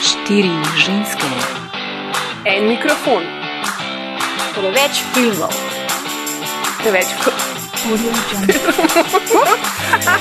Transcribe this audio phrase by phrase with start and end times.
[0.00, 1.28] Štiri ženske,
[2.44, 3.22] En mikrofon,
[4.52, 5.54] preveč filmov,
[6.82, 7.06] preveč
[7.88, 8.60] Audio Jungle.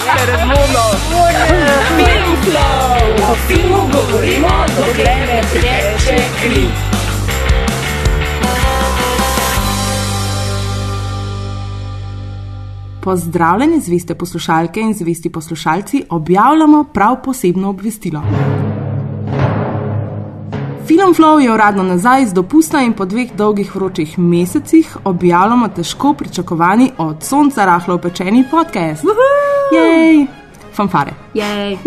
[0.07, 0.95] hormonov.
[3.31, 7.00] o filmu govorimo, dokler ne teče kri.
[13.01, 18.21] Pozdravljeni, zveste poslušalke in zvesti poslušalci, objavljamo prav posebno obvestilo.
[20.87, 26.13] Film Flow je uradno nazaj z dopusta in po dveh dolgih vročih mesecih objavljamo težko
[26.13, 29.03] pričakovani od sonca rahlo opečeni podcast.
[29.73, 30.27] Jej!
[30.73, 31.13] Fanfare.
[31.33, 31.77] Jej.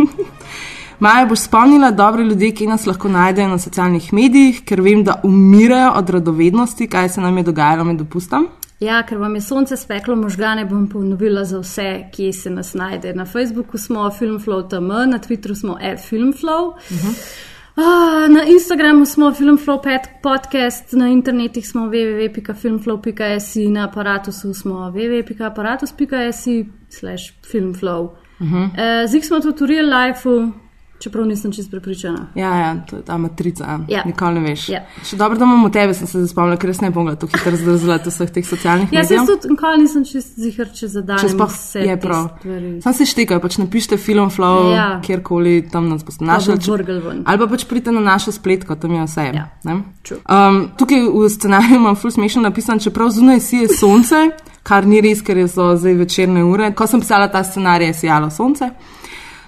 [1.01, 5.21] Maja boš spomnila dobre ljudi, ki nas lahko najdejo na socialnih medijih, ker vem, da
[5.25, 8.49] umirajo od radovednosti, kaj se nam je dogajalo med dopustom.
[8.85, 13.15] Ja, ker vam je sonce speklo možgane, bom ponovila za vse, ki se nas najde.
[13.15, 15.79] Na Facebooku smo filmflow.tm, na Twitteru smo
[16.11, 16.69] filmflow.
[16.69, 17.43] Uh -huh.
[17.77, 19.81] Ah, na Instagramu smo Filmflow
[20.23, 26.45] podcast, na internetih smo www.filmflow.js, na aparatusu smo www.aparatus.js,
[26.89, 28.03] slash filmflow.
[28.41, 28.69] Uh -huh.
[28.79, 30.53] e, Zdaj smo tudi v real lifeu,
[31.05, 32.27] čeprav nisem čest prepričana.
[32.35, 33.79] Ja, ja, to je ta matrica.
[33.89, 34.03] Ja.
[34.09, 34.69] Nikoli ne veš.
[34.73, 34.81] Ja.
[35.05, 37.99] Še dobro, da imamo tebe, sem se spomnila, ker res ne bom to hitro zdržala
[38.05, 39.27] vseh teh socialnih Ja, medijev.
[39.29, 42.29] tudi nikoli nisem čest zihar, če zadanem Če sploh vse je prav.
[42.85, 44.89] Sam se štekajo, pač napišite film flow, ja.
[45.05, 46.57] Kjerkoli tam nas boste našli.
[47.05, 47.23] ven.
[47.27, 49.29] Ali pa pač pridite na našo spletko, tam je vse.
[49.35, 49.49] Ja.
[49.65, 49.83] ne?
[50.29, 54.31] Um, tukaj v scenariju imam ful smešno napisan, čeprav zunaj sije sonce,
[54.63, 56.73] kar ni res, ker je so zdaj večerne ure.
[56.75, 58.71] Ko sem pisala ta scenarij, je sijalo sonce.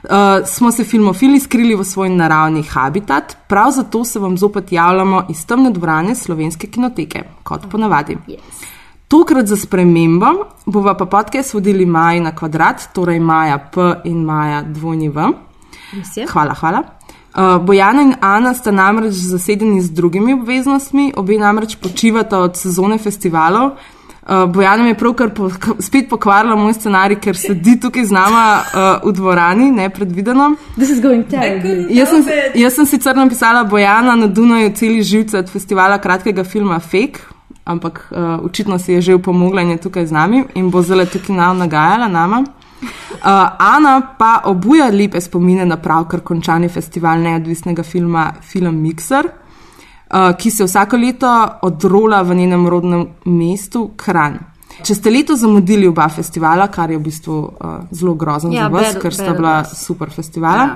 [0.02, 0.10] Uh,
[0.46, 5.46] smo se filmofili skrili v svoj naravni habitat, prav zato se vam zopet javljamo iz
[5.46, 8.16] temne dvorane slovenske kinoteke, kot ponavadi.
[8.28, 8.66] Yes.
[9.08, 10.26] Tokrat za spremembo
[10.66, 15.32] bova pa podcast vodili Maja na kvadrat, torej Maja P in Maja dvojni V.
[16.32, 16.82] Hvala, hvala.
[17.36, 22.98] Uh, Bojana in Ana sta namreč zasedeni z drugimi obveznostmi, obe namreč počivata od sezone
[22.98, 23.70] festivalov.
[24.26, 28.40] Uh, Bojana mi je pravkar po, spet pokvarila moj scenarij, ker sedi tukaj z nama
[28.58, 30.48] uh, v dvorani, nepredvideno.
[31.94, 32.24] Jaz sem,
[32.58, 37.22] jaz sem sicer napisala Bojana na Dunaju celi živce od festivala kratkega filma Fake,
[37.64, 41.06] ampak uh, očitno si je že upomogla in je tukaj z nami in bo zelo
[41.06, 42.42] tukaj nam nagajala nama.
[42.42, 43.28] Uh,
[43.58, 49.30] Ana pa obuja lepe spomine na pravkar končani festival neodvisnega filma Film Mixer,
[50.10, 51.30] uh, ki se vsako leto
[51.62, 54.36] odrola v njenem rodnem mestu Kranj.
[54.82, 57.50] Če ste leto zamudili oba festivala, kar je v bistvu uh,
[57.90, 59.78] zelo grozno Ja, za vas, bad- ker sta bad bila odnos.
[59.80, 60.68] super festivala.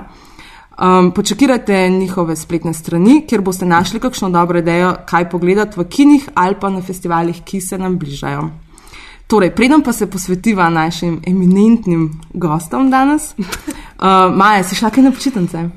[0.73, 6.29] Um, počakajte njihove spletne strani, kjer boste našli kakšno dobro idejo, kaj pogledati v kinih
[6.33, 8.49] ali pa na festivalih, ki se nam bližajo.
[9.27, 13.45] Torej, preden pa se posvetiva našim eminentnim gostom danes, uh,
[14.37, 15.69] Maja, si šla kaj na počitnice?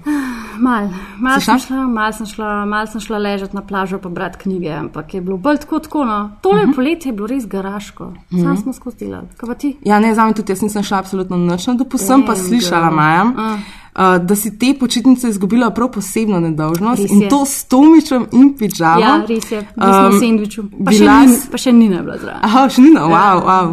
[0.59, 0.88] Mal,
[1.19, 1.87] mal sem šla?
[1.87, 5.37] mal sem šla, mal sem šla ležati na plažo pa brati knjige, ampak je bilo
[5.37, 6.31] bolj tako, tako no.
[6.42, 6.75] Tole uh -huh.
[6.75, 8.42] poletje je bilo res garaško, uh -huh.
[8.42, 9.28] sam smo skozi delali.
[9.37, 9.76] Kaj pa ti?
[9.84, 12.97] Ja, ne, zame tudi jaz nisem šla absolutno nič na dopust, sem pa slišala, girl.
[12.97, 13.59] Maja, Ah.
[13.97, 17.28] Uh, da si te počitnice izgubila prav posebno nedolžnost Res in je.
[17.28, 19.00] to s tomičem in pižamo.
[19.00, 20.62] Ja, res je, Um, v sendviču.
[20.84, 22.41] Pa, še bila nin, si- pa še Nina je bila zraven.
[22.43, 23.66] Aha, še ni, wow, wow.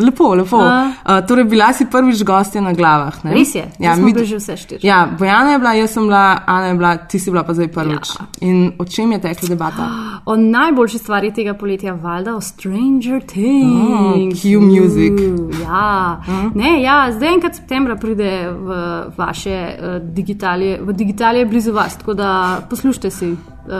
[0.00, 0.58] lepo, lepo.
[0.58, 0.90] A.
[1.00, 3.24] Uh, torej, bila si prvič gostja na glavah.
[3.24, 3.32] Ne?
[3.32, 4.80] Res je, ja, ja, smo mi- že vse štiri.
[4.82, 7.68] Ja, Bojana je bila, jaz sem bila, Ana je bila, ti si bila pa zdaj
[7.68, 8.06] prvič.
[8.10, 8.26] Ja.
[8.40, 9.84] In o čem je tekla debata?
[10.24, 14.40] O najboljši stvari tega poletja, valjda, o Stranger Things.
[14.40, 15.12] Q music.
[15.12, 16.20] Uh, ja.
[16.54, 18.68] Ne, ja, zdaj enkrat septembra pride v
[19.16, 23.30] vaše uh, digitalije, v digitalije blizu vas, tako da poslušajte si.
[23.32, 23.38] Uh,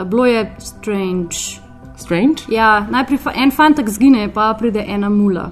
[0.09, 1.35] bilo je strange.
[1.97, 2.43] Strange?
[2.49, 5.51] Ja, najprej fa en fantak zgine, pa pride ena mula.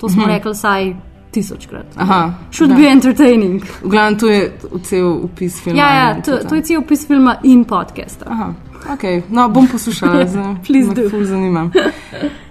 [0.00, 0.94] To smo rekli vsaj
[1.30, 1.86] tisočkrat.
[1.96, 2.32] Aha.
[2.52, 2.76] Should ja.
[2.76, 3.62] be entertaining.
[3.82, 5.78] V glavnem, to je cel opis filma.
[5.78, 8.24] Ja, ja, to, to- to je cel opis filma in podcasta.
[8.28, 8.52] Aha.
[8.94, 9.22] Okay.
[9.30, 11.10] No, bom poslušala, zdaj Please me do.
[11.10, 11.70] ful zanima.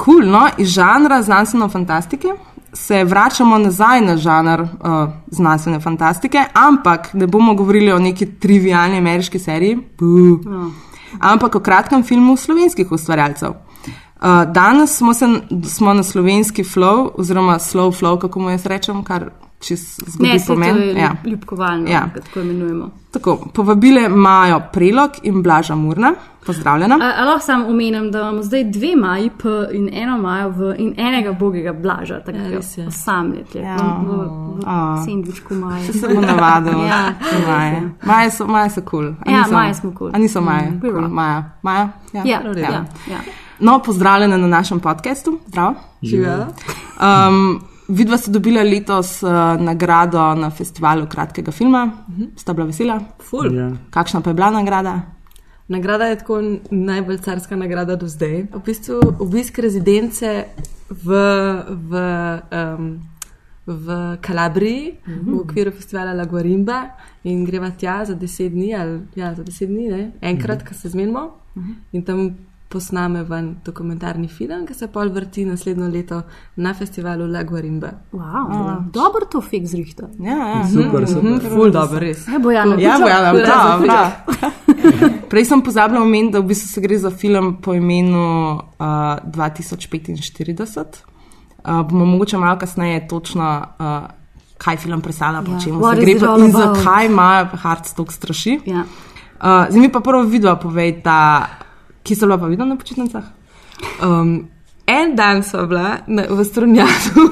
[0.05, 2.27] Cool, no, iz žanra znanstvene fantastike
[2.73, 4.67] se vračamo nazaj na žanr uh,
[5.27, 10.39] znanstvene fantastike, ampak ne bomo govorili o neki trivialni ameriški seriji, Buh.
[11.19, 13.49] ampak o kratkem filmu slovenskih ustvarjalcev.
[13.51, 15.25] Uh, danes smo, se,
[15.63, 19.29] smo na slovenski flow, oziroma slow flow, kako mu jaz rečem, kar
[20.19, 20.77] Ne, se to pomen.
[20.77, 20.99] je Ja.
[20.99, 21.15] ja.
[21.25, 21.93] ljubkovalno, Ja.
[21.93, 22.09] ja.
[22.15, 22.89] tako imenujemo.
[23.11, 26.13] Tako, povabile Majo Prelog in Blaža Murna.
[26.45, 26.97] Pozdravljena.
[27.01, 30.75] A, a lahko samo omenim, da imamo zdaj dve maji P in eno majo v
[30.77, 32.87] in enega bogega blaža, tako Ja, da res je.
[32.87, 33.75] osamljete Ja.
[33.75, 35.93] v, v, v sendvičku maja.
[35.93, 36.85] Se bomo navadili.
[36.87, 37.13] Ja,
[37.47, 37.89] maje.
[38.03, 38.87] Maje so, maje so kul.
[39.15, 39.15] Cool.
[39.27, 40.11] Ja, maje smo cool.
[40.13, 40.69] A niso maje.
[40.71, 41.07] Mm, cool.
[41.09, 41.51] Maja.
[41.61, 41.89] Maja?
[42.13, 42.21] Ja.
[42.25, 43.17] Ja, ja, ja, ja.
[43.59, 45.39] No, pozdravljena na našem podkastu.
[45.47, 45.73] Zdravo.
[46.01, 46.45] Živijo.
[46.97, 47.61] Um,
[47.91, 52.29] vidva ste dobila letos uh, nagrado na festivalu kratkega filma, uh -huh.
[52.35, 52.99] sta bila vesela.
[53.19, 53.53] Ful.
[53.53, 53.71] Ja.
[53.89, 55.01] Kakšna pa je bila nagrada?
[55.67, 56.41] Nagrada je tako
[56.71, 58.43] najbolj carska nagrada do zdaj.
[58.53, 60.45] V bistvu obisk rezidence
[60.89, 61.07] v,
[61.69, 61.93] v,
[62.51, 62.99] um,
[63.67, 65.31] v Kalabriji, mm -hmm.
[65.31, 66.89] v okviru festivala La Guarimba
[67.23, 70.11] in greva tja za deset dni, ali ja, za deset dni, ne?
[70.21, 70.67] enkrat, mm -hmm.
[70.67, 71.75] ko se zmenimo mm -hmm.
[71.91, 72.35] in tam
[72.71, 76.21] posname ven dokumentarni film, ki se pol vrti naslednjo leto
[76.55, 77.91] na festivalu La Guarimba.
[78.13, 80.07] Wow, dobro to fik zrihta.
[80.19, 80.67] Ja, ja.
[80.67, 81.49] Super, super.
[81.51, 82.27] Ful dobro, res.
[82.27, 84.51] Ja, Bojana, Ja, Bojana, prav, za prav.
[85.31, 88.23] Prej sem pozabila omeniti, da v bistvu se gre za film po imenu
[88.55, 88.61] uh,
[89.35, 90.85] 2045.
[91.63, 93.85] Uh, bomo mogoče malo kasneje točno, uh,
[94.57, 95.59] kaj film predstavlja, po Ja.
[95.63, 96.11] čemu What se gre
[96.45, 98.59] in zakaj ima Hard Stock straši.
[98.65, 98.83] Ja.
[99.41, 101.45] Uh, zdaj mi pa prvo vidva povejta,
[102.03, 103.23] ki so bila pa videla na počitnicah.
[104.03, 104.47] Um,
[104.87, 107.29] en dan so bila na, v Strunjanu.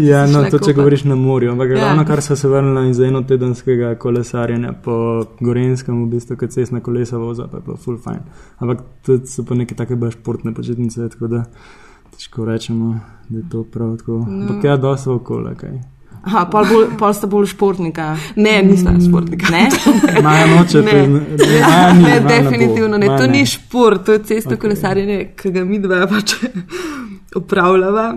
[0.00, 0.74] Ja, no, to če kopat.
[0.76, 1.74] govoriš na morju, ampak Ja.
[1.88, 7.16] ravno kar so se vrnili iz enotedenskega kolesarjenja po Gorenskem, v bistvu, kot cestna kolesa
[7.18, 8.20] voza, pa je bilo full fine.
[8.58, 11.44] Ampak tudi so pa neke take bolj športne počitnice, tako da
[12.12, 14.12] težko rečemo, da je to prav tako.
[14.28, 14.42] No.
[14.42, 15.80] Ampak ja, dosto okolja, kaj.
[16.26, 18.16] Aha, pol, bolj, pol sta bolj športnika.
[18.36, 19.46] Ne, nisem športnika.
[19.54, 19.68] Ne?
[20.26, 20.94] Maja noče, Ne.
[21.06, 22.28] ni, Ne, Maja bo.
[22.28, 23.06] definitivno ne.
[23.06, 24.54] Maja To ni šport, to je cestno okay.
[24.56, 24.60] Ok.
[24.60, 26.34] kolesarjenje, ki ga mi dva pač
[27.40, 28.08] upravljava.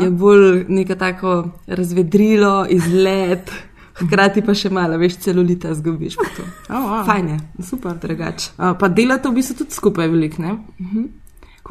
[0.00, 3.50] Je bolj neka tako razvedrilo, izlet,
[3.96, 6.18] hkrati pa še malo, veš, celulita zgubiš.
[6.20, 6.26] Oh,
[6.68, 7.04] wow.
[7.06, 7.94] Fajn je, Super.
[8.02, 8.50] drugače.
[8.58, 10.52] Uh, pa delate v bistvu tudi skupaj veliko, ne?
[10.52, 11.08] Uh -huh.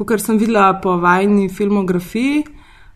[0.06, 2.44] Kar sem videla po vajni filmografiji,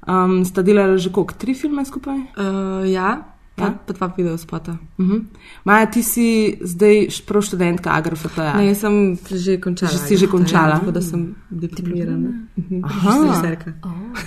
[0.09, 2.17] um, sta delali že koliko, tri filme skupaj?
[2.17, 3.71] Uh, ja, pa, Ja?
[3.87, 4.77] pa dva video spota.
[4.99, 5.25] Uh -huh.
[5.65, 8.55] Maja, ti si zdaj prav študentka Agrofota.
[8.57, 9.93] Ne, jaz sem že končala.
[9.93, 10.69] Že si že končala?
[10.69, 12.31] Ja, tako da sem diplomirana.
[12.57, 13.11] Mhm, Aha.
[13.23, 13.73] režiserka.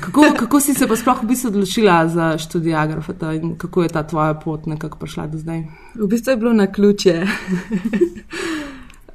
[0.02, 3.90] Kako, kako si se pa sploh v bistvu odločila za študij Agrofota in kako je
[3.90, 5.64] ta tvoja pot nekako prišla do zdaj?
[5.96, 7.28] V bistvu je bilo na ključje.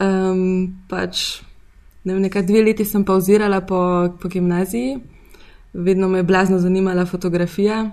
[0.00, 1.43] um, pač,
[2.05, 5.00] ne vem, nekaj dve leti sem pauzirala po, po gimnaziji,
[5.72, 7.90] vedno me je blazno zanimala fotografija.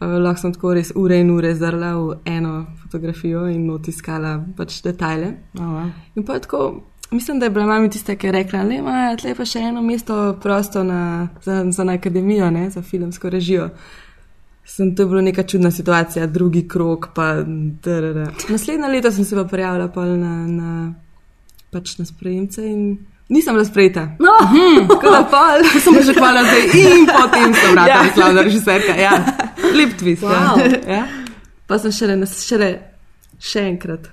[0.00, 4.82] Uh, lahko sem tako res ure in ure zrla v eno fotografijo in otiskala pač
[4.82, 5.32] detajle.
[5.58, 9.16] Oh, In pa tako, mislim, da je bila mama tista, ki je rekla, da ima
[9.18, 13.70] tle pa še eno mesto prosto na, za, za na akademijo, ne, za filmsko režijo.
[14.68, 17.08] Sem, to bila neka čudna situacija, drugi krok.
[17.14, 17.42] Pa,
[17.82, 18.28] drr.
[18.48, 20.72] Naslednje leto sem se pa prijavila pol na, na,
[21.72, 22.98] pač na sprejemce in
[23.28, 24.02] nisem bila sprejeta.
[24.18, 24.34] No,
[24.88, 25.64] Tako da pol.
[25.72, 28.04] To sem pričakovala zdaj in potem sem vrata, Ja.
[28.04, 28.12] ja.
[28.14, 28.94] slavna režiserka.
[28.96, 29.24] Ja.
[29.74, 30.22] Lep twist.
[30.22, 30.58] Wow.
[30.58, 30.78] Ja.
[30.98, 31.06] Ja.
[31.66, 32.68] Pa sem šele, šele
[33.38, 34.06] še enkrat,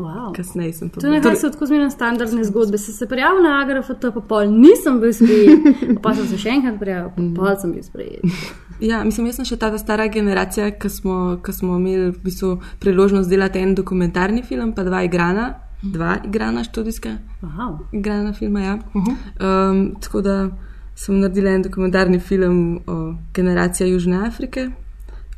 [0.00, 0.30] wow.
[0.36, 2.78] kasneje sem To je nekaj, so tako zmerno standardne zgodbe.
[2.78, 6.78] Se se prijavil na Agrofot, pa pol nisem bil sprejet, pa sem se še enkrat
[6.80, 8.24] prijavil, pa pol sem bil sprejet.
[8.80, 12.18] Ja, mislim, jaz sem še ta ta stara generacija, ki smo, ki smo imeli v
[12.26, 12.50] bistvu
[12.82, 15.46] priložnost delati en dokumentarni film, pa dva igrana,
[15.82, 17.78] dva igrana študijska Wow.
[17.92, 18.60] igrana filma.
[18.60, 18.78] Ja.
[18.94, 20.50] Um, tako da
[20.94, 24.70] sem naredila en dokumentarni film o generaciji Južne Afrike,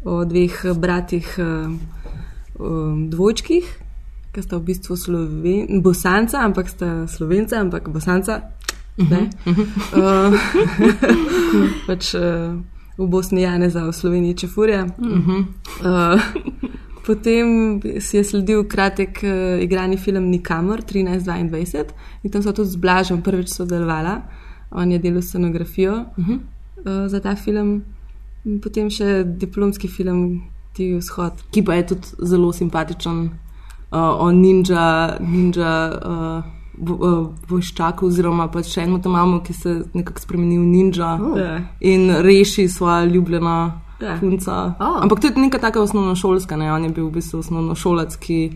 [0.05, 1.81] o dveh eh, bratih um,
[2.59, 3.65] um, dvojčkih,
[4.33, 8.41] ki sta v bistvu Sloven, bosanca, ampak sta slovenca, ampak bosanca.
[8.99, 9.31] Ne?
[9.95, 10.35] Uh,
[11.87, 12.55] pač uh,
[12.99, 14.87] v Bosni Janeza, v Sloveniji Čefurja.
[14.99, 16.19] Uh,
[17.09, 22.77] potem si je sledil kratek uh, igrani film Nikamor 1322 in tam so tudi z
[22.77, 24.19] Blažem prvič sodelovala.
[24.71, 27.81] On je delal scenografijo uh, za ta film,
[28.45, 30.43] in potem še diplomski film
[30.77, 31.41] Ti vzhod.
[31.51, 36.45] Ki pa je tudi zelo simpatičen uh, o ninja, ninja uh,
[36.79, 41.15] vo- uh, vojščaku, oziroma pač še eno tam imamo, ki se nekako spremeni v ninja
[41.17, 41.41] oh.
[41.81, 43.57] In reši svojo ljubljeno
[44.01, 44.17] Ja.
[44.21, 44.75] punca.
[44.79, 45.03] Oh.
[45.03, 46.73] Ampak je neka taka osnovnošolska, ne?
[46.73, 48.53] on je bil v bistvu osnovnošolec, ki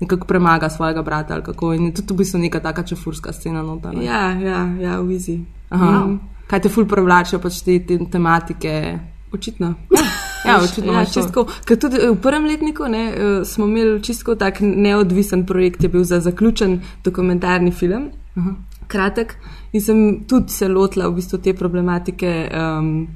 [0.00, 1.74] nekako premaga svojega brata ali kako.
[1.74, 3.94] In je tudi v bistvu neka taka čefurska scena noter.
[3.94, 4.04] ne.
[4.04, 5.40] Ja, ja, ja, v Izi.
[5.68, 6.16] Aha.
[6.46, 8.98] Kaj te ful privlačijo, pač te, te tematike.
[9.32, 9.74] Očitno.
[10.46, 11.20] Ja, očitno ja, imaš to.
[11.20, 15.88] čistko, ker tudi v prvem letniku ne, eh, smo imeli čisto tak neodvisen projekt, je
[15.88, 18.54] bil za zaključen dokumentarni film, uh -huh.
[18.86, 19.34] kratek,
[19.72, 22.50] in sem tudi se lotila v bistvu te problematike.
[22.54, 23.08] Um,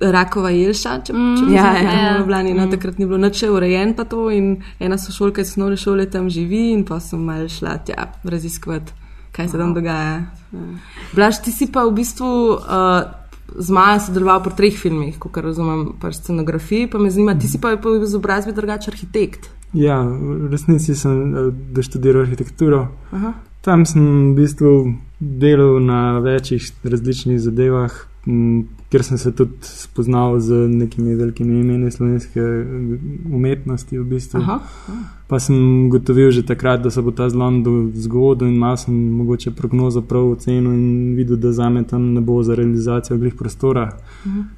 [0.00, 2.12] Rakova jelša, če, mm, če ja, ja, ja.
[2.14, 5.76] v Ljubljani, no, takrat ni bilo nič urejen, pa to in ena sošolka iz osnovne
[5.80, 8.96] šole tam živi in pa sem mal šla tja raziskovati,
[9.36, 10.16] kaj se tam dogaja.
[10.54, 10.64] Ja.
[11.12, 13.24] Blaž, ti si pa v bistvu uh,
[13.58, 17.60] z Majo sodeloval pri treh filmih, kot razumem, pri scenografiji, pa me zanima, ti si
[17.60, 19.50] pa po izobrazbi drugače arhitekt.
[19.74, 22.88] Ja, v resnici sem eh, doštudiral arhitekturo.
[23.12, 23.34] Aha.
[23.64, 24.72] Tam sem v bistvu
[25.18, 27.92] delal na večjih različnih zadevah,
[28.90, 32.66] kjer sem se tudi spoznal z nekimi velikimi imeni slovenske eh,
[33.32, 33.98] umetnosti.
[33.98, 34.40] V bistvu.
[34.40, 34.60] Aha.
[35.28, 37.62] Pa sem gotovil že takrat, da se bo ta zlom
[37.94, 42.20] zgodil in malo sem mogoče prognozo prav ocenil in videl, da za me tam ne
[42.20, 43.88] bo za realizacijo glih prostora.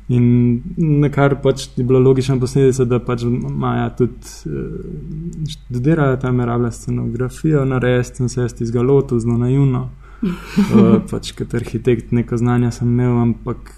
[0.08, 6.40] In na kar pač je bila logična posledica, da pač Maja tudi eh, študira tam,
[6.40, 9.88] je rabila scenografijo narediti, sem se jaz iz galotu zelo naivno.
[10.22, 13.75] Uh, pač kot arhitekt neko znanje sem imel, ampak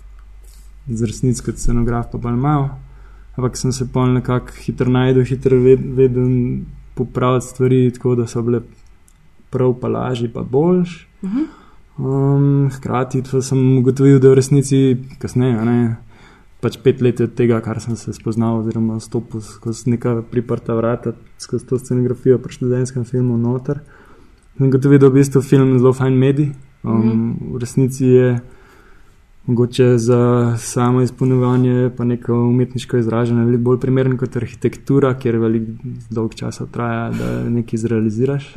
[0.89, 2.71] z resnico kot scenograf pa bolj malo.
[3.39, 6.29] Ampak sem se pol nekako hitro najdel, hitro ved, vedel
[6.95, 8.65] popraviti stvari, tako da so bile
[9.51, 11.07] prav pa lažje, pa boljš.
[11.99, 14.81] Um, hkrati pa sem ugotovil, da v resnici
[15.23, 15.79] kasneje, ne,
[16.63, 21.15] pač pet let od tega, kar sem se spoznal, oziroma stopil skozi neka priprta vrata,
[21.39, 23.83] skozi to scenografijo pri študentskem filmu noter.
[24.59, 26.53] Sem ugotovil, da je v bistvu film zelo fajn medij.
[26.83, 28.29] Um, v resnici je
[29.49, 35.73] mogoče za samo izpolnjevanje, pa neko umetniško izražanje, veliko bolj primeren kot arhitektura, kjer veliko
[36.11, 38.51] dolg časa traja, da nekaj zrealiziraš.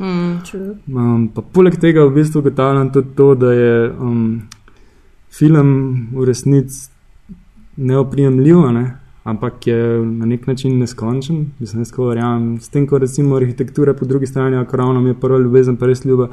[0.50, 0.74] True.
[0.86, 4.42] Um, pa poleg tega v bistvu ugotavljam tudi to, da je um,
[5.32, 5.70] film
[6.12, 6.90] v resnici
[7.76, 8.90] neoprijemljiv, ne?
[9.24, 11.46] ampak je na nek način neskončen.
[11.58, 12.60] Mislim, da tako verjamem.
[12.60, 15.86] S tem, ko recimo arhitektura po drugi strani, ako ravno mi je prva ljubezen, pa
[15.86, 16.28] res ljuba,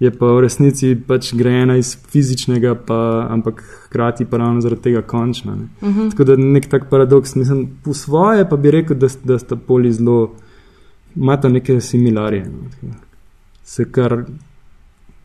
[0.00, 5.02] je pa v resnici pač grejena iz fizičnega, pa, ampak hkrati pa ravno zaradi tega
[5.02, 5.54] končna.
[5.54, 5.68] Ne?
[5.80, 6.10] Uh -huh.
[6.10, 7.34] Tako da nek tak paradoks.
[7.34, 10.34] Mislim, po svoje pa bi rekel, da, da sta poli zelo,
[11.16, 12.44] imata neke similarije.
[12.44, 12.90] No?
[13.62, 14.24] Se kar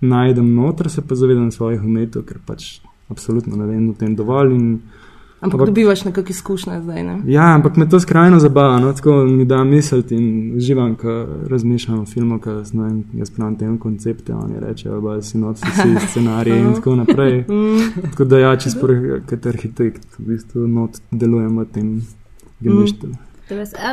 [0.01, 4.53] najdem noter, se pa zavedam svojih umetov, ker pač absolutno ne vem o tem dovolj.
[4.53, 4.79] In,
[5.41, 7.03] Ampak Ampak- dobivaš nekakšne izkušnje zdaj.
[7.03, 7.21] Ne?
[7.25, 12.01] Ja, ampak me to skrajno zabava, no, tako mi da misliti in uživam, ko razmišljam
[12.01, 16.73] o filmu, ko znam, jaz pravim tem koncepte, oni rečejo, da si sinopsisi, scenariji in
[16.75, 17.43] tako naprej.
[18.11, 21.89] Tako da ja, če sporoh kot arhitekt, v bistvu not delujem v tem
[22.59, 23.07] gemištu.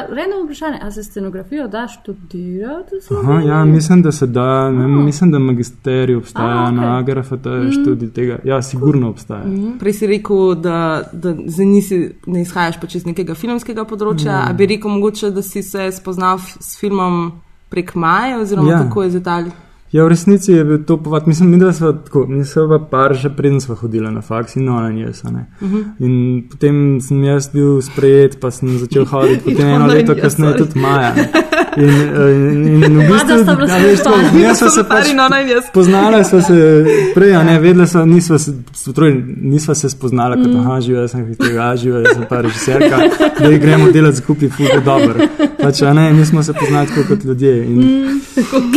[0.09, 2.95] Reno vprašanje, a se scenografijo da študirati?
[3.23, 6.77] Aha, ja, mislim, da se da, ne, mislim, da magisterij obstaja A, a, okej.
[6.77, 8.39] na AGRFT študij tega.
[8.45, 9.45] Ja, sigurno obstaja.
[9.79, 14.33] Prej si rekel, da, da nisi, ne izhajaš pač iz nekega filmskega področja.
[14.33, 14.51] Mm.
[14.51, 17.33] A bi rekel, mogoče, da si se spoznal s filmom
[17.69, 18.79] prek Maja, oziroma Ja.
[18.79, 19.53] kako je z Italijo?
[19.93, 21.27] Ja, v resnici je bil to povat.
[21.27, 24.69] Mislim, mi, da smo tako, mi smo par že preden smo hodili na faks in
[24.69, 25.25] ona in jaz.
[25.25, 25.47] ne.
[25.63, 25.81] Mhm.
[25.99, 30.79] In potem sem jaz bil sprejet, pa sem začel hoditi, potem eno leto kasneje tudi
[30.81, 31.15] Maja.
[31.15, 31.31] ne.
[31.77, 34.25] In, in, in, in v bistvu, sta bila a veš, skupaj.
[34.33, 35.07] mi smo se pač
[35.49, 35.65] jaz.
[35.73, 36.85] Poznala sva se
[37.15, 38.53] prej, a ne, vedela sva, nisva se,
[38.95, 40.61] torej, nisva se spoznala kot, Mm.
[40.61, 42.99] aha, živa, jaz sem histega, živa, jaz sem pa režiserka,
[43.41, 45.15] da gremo delati skupaj, fuck, dobro.
[45.63, 47.65] Pač, a ne, mi smo se poznali tako kot ljudje.
[47.65, 48.21] In, Mm.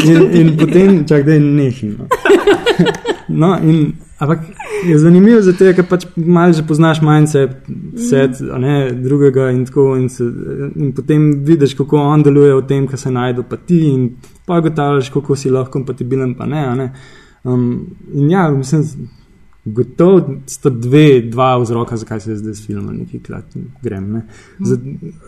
[0.05, 1.97] in, in potem, čak, da je nehim.
[3.31, 4.39] No, in, ampak
[4.87, 7.55] je zanimivo zato, ker pač malo že poznaš mindset,
[8.09, 9.93] set, a ne, drugega in tako.
[9.97, 10.27] In, se,
[10.75, 14.09] in potem vidiš, kako on deluje v tem, kar se najde, pa ti in
[14.45, 16.65] pa ugotavljaš, kako si lahko kompatibilen, pa ne.
[16.75, 16.91] ne.
[17.43, 18.83] Um, in ja, mislim,
[19.73, 23.45] gotovo sta dve, dva vzroka, zakaj se zdaj s filmom nekaj krat
[23.83, 24.11] grem.
[24.13, 24.21] Ne.
[24.59, 24.77] Z,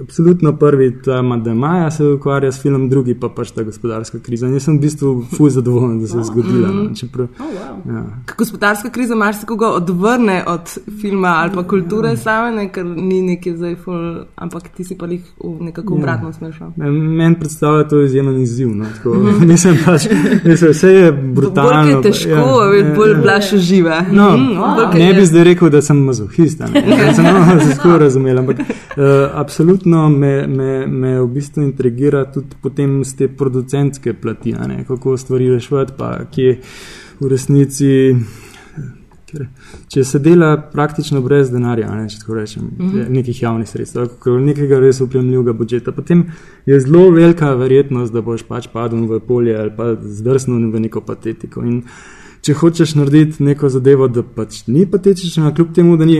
[0.01, 4.19] absolutno prvi, ta, ma, da Maja se ukvarja s filmom, drugi pa pač ta gospodarska
[4.19, 4.47] kriza.
[4.47, 6.67] In jaz sem v bistvu fuj zadovoljen, da se je zgodila.
[6.71, 7.93] No, čeprav, Oh, wow.
[7.95, 8.03] ja.
[8.37, 10.69] Gospodarska kriza marsikoga odvrne od
[11.01, 14.01] filma ali pa kulture same, ne, ker ni neki zdaj ful,
[14.35, 15.97] ampak ti si pa jih v nekako Ja.
[15.99, 16.71] obratno smešal.
[16.77, 18.69] Meni predstavlja to izjemen izziv.
[18.75, 19.15] No, tako,
[19.51, 20.07] mislim, pač,
[20.45, 21.69] mislim, vse je brutalno.
[21.71, 23.21] Bolj je težko, ja, ja, bolj ja.
[23.21, 24.05] blaš žive.
[24.11, 26.67] No, bolj, ke ne bi zdaj rekel, da sem mazohist, Da
[27.17, 32.55] sem no, se tako razumel, ampak uh, absolutno me, me, me v bistvu intrigira tudi
[32.61, 36.57] potem z te producentske plati, ne, kako stvari rešiti, pa kje
[37.19, 37.91] v resnici.
[39.31, 39.45] Ker,
[39.87, 43.09] če se dela praktično brez denarja, ne, če tako rečem, mm -hmm.
[43.15, 46.25] nekih javnih sredstev, nekega res upremljivega budžeta, potem
[46.65, 51.01] je zelo velika verjetnost, da boš pač padel v polje ali pa zdrsnil v neko
[51.01, 51.63] patetiko.
[51.63, 51.83] In
[52.41, 56.17] če hočeš narediti neko zadevo, da pač ni patetična, kljub temu, da ni,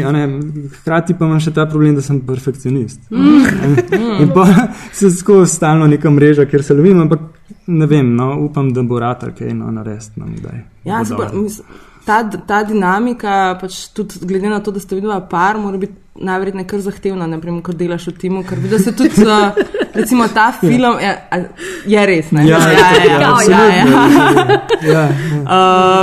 [0.75, 3.07] hkrati pa imam še ta problem, da sem perfekcionist.
[3.09, 4.25] Mm.
[4.25, 4.45] In pa
[4.97, 7.25] se skozi stalno neka mreža, kjer se lovim, ampak
[7.67, 10.61] ne vem, no, upam, da bo rata kaj no, narediti nam kdaj.
[10.85, 11.33] Ja, super,
[12.05, 16.67] ta, ta dinamika, pač tudi glede na to, da ste videla par, mora biti najverjetneje
[16.67, 19.55] kar zahtevna, naprimer, ko delaš v timu, ker vidiš se tudi, uh,
[19.93, 21.37] recimo, ta film je, a,
[21.87, 22.43] je res, ne?
[22.45, 23.85] Ja, ja, ja, ja, ja, ja.
[24.83, 25.05] Ja, ja.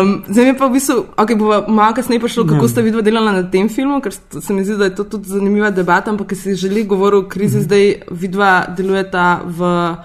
[0.01, 2.69] Um, zdaj mi pa v bistvu, okay, bo malo kasneje prišlo, kako Ja.
[2.69, 5.71] ste videli delali na tem filmu, ker se mi zdi, da je to tudi zanimiva
[5.71, 9.97] debata, ampak si želi govoriti o krizi, zdaj vidva delujeta v, uh,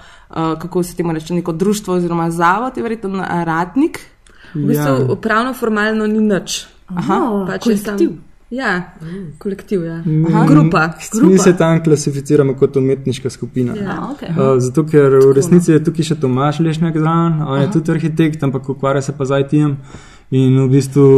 [0.58, 3.08] kako se temu reče, neko društvo oziroma zavod, je verjetno
[3.44, 4.00] ratnik.
[4.54, 6.66] V bistvu, pravno formalno ni nič.
[6.88, 8.33] Aha, pač je sam- kolektiv.
[8.54, 8.82] Ja,
[9.38, 9.96] kolektiv, ja.
[10.28, 10.46] Aha.
[10.46, 10.86] Grupa.
[10.86, 11.42] Mi grupa.
[11.42, 13.74] se tam klasificiramo kot umetniška skupina.
[13.74, 13.96] Ja.
[14.14, 14.30] Okay.
[14.30, 18.46] Uh, zato, ker v resnici je tukaj še Tomaš Lešnjak zraven, on je tudi arhitekt,
[18.46, 19.74] ampak ukvarja se pa z IT-jem.
[20.34, 21.08] In v bistvu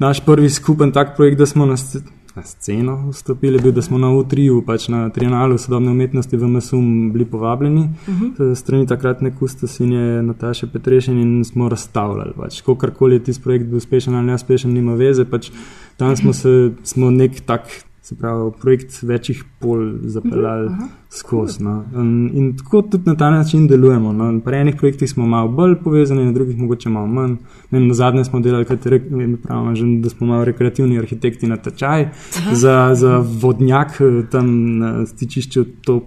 [0.00, 2.00] naš prvi skupen tak projekt, da smo na, sc
[2.34, 7.12] na sceno vstopili, bil, da smo na U3, pač na Trianalu sodobne umetnosti v MSUM
[7.12, 8.54] bili povabljeni uh -huh.
[8.54, 12.32] strani takratne kustosinje Nataše Petrešin in smo razstavljali.
[12.36, 15.24] Pač, Kakorkoli je tisti projekt bil uspešen ali neuspešen, nima veze.
[15.24, 15.50] Pač,
[15.96, 17.62] tam smo se smo nek tak.
[18.02, 20.86] Se pravi, projekt večjih pol zapeljali uh -huh.
[21.10, 21.62] skozi.
[21.64, 21.84] No.
[21.94, 24.12] In, in tako tudi na ta način delujemo.
[24.12, 24.40] No.
[24.40, 27.36] Pri enih projektih smo malo bolj povezani, na drugih mogoče malo manj.
[27.70, 29.00] Ne, na zadnje smo delali, re,
[29.42, 32.08] pravimo, že, da smo malo rekreativni arhitekti na tečaj
[32.52, 35.64] za, za vodnjak eh, tam na stičišču.
[35.84, 36.00] To,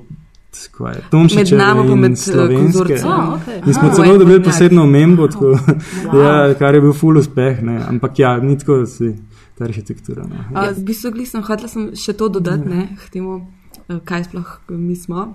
[1.36, 2.94] Med nami pa med slovenske.
[2.94, 3.68] Oh, okay.
[3.68, 3.96] In smo Aha.
[3.96, 5.58] celo dobili posebno omembo, tako,
[6.24, 7.62] ja, kar je bil full uspeh.
[7.64, 7.82] Ne.
[7.88, 9.16] Ampak ja, ni tako, da si
[9.58, 10.28] ta arhitektura.
[10.28, 10.44] No.
[10.54, 13.40] Ja, v bistvu glih sem hotela sem še to dodati, ne, k temu,
[13.88, 15.34] eh, kaj sploh mi smo.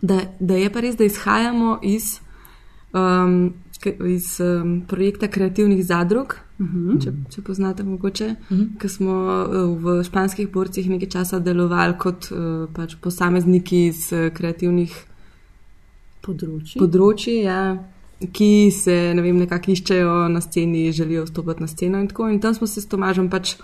[0.00, 2.20] Da, da je pa res, da izhajamo iz,
[2.94, 3.54] um,
[4.06, 6.38] iz um, projekta kreativnih zadrug.
[6.58, 7.02] Uh -huh.
[7.04, 8.78] če, če poznate, mogoče, uh -huh.
[8.78, 15.08] ki smo uh, v španskih borcih nekaj časa delovali kot uh, pač posamezniki iz kreativnih
[16.28, 16.78] Področji.
[16.78, 17.78] področji, ja,
[18.32, 22.00] ki se ne vem, nekako iščejo na sceni, želijo vstopiti na sceno.
[22.00, 23.54] In, tako, in tam smo se s Tomažem pač,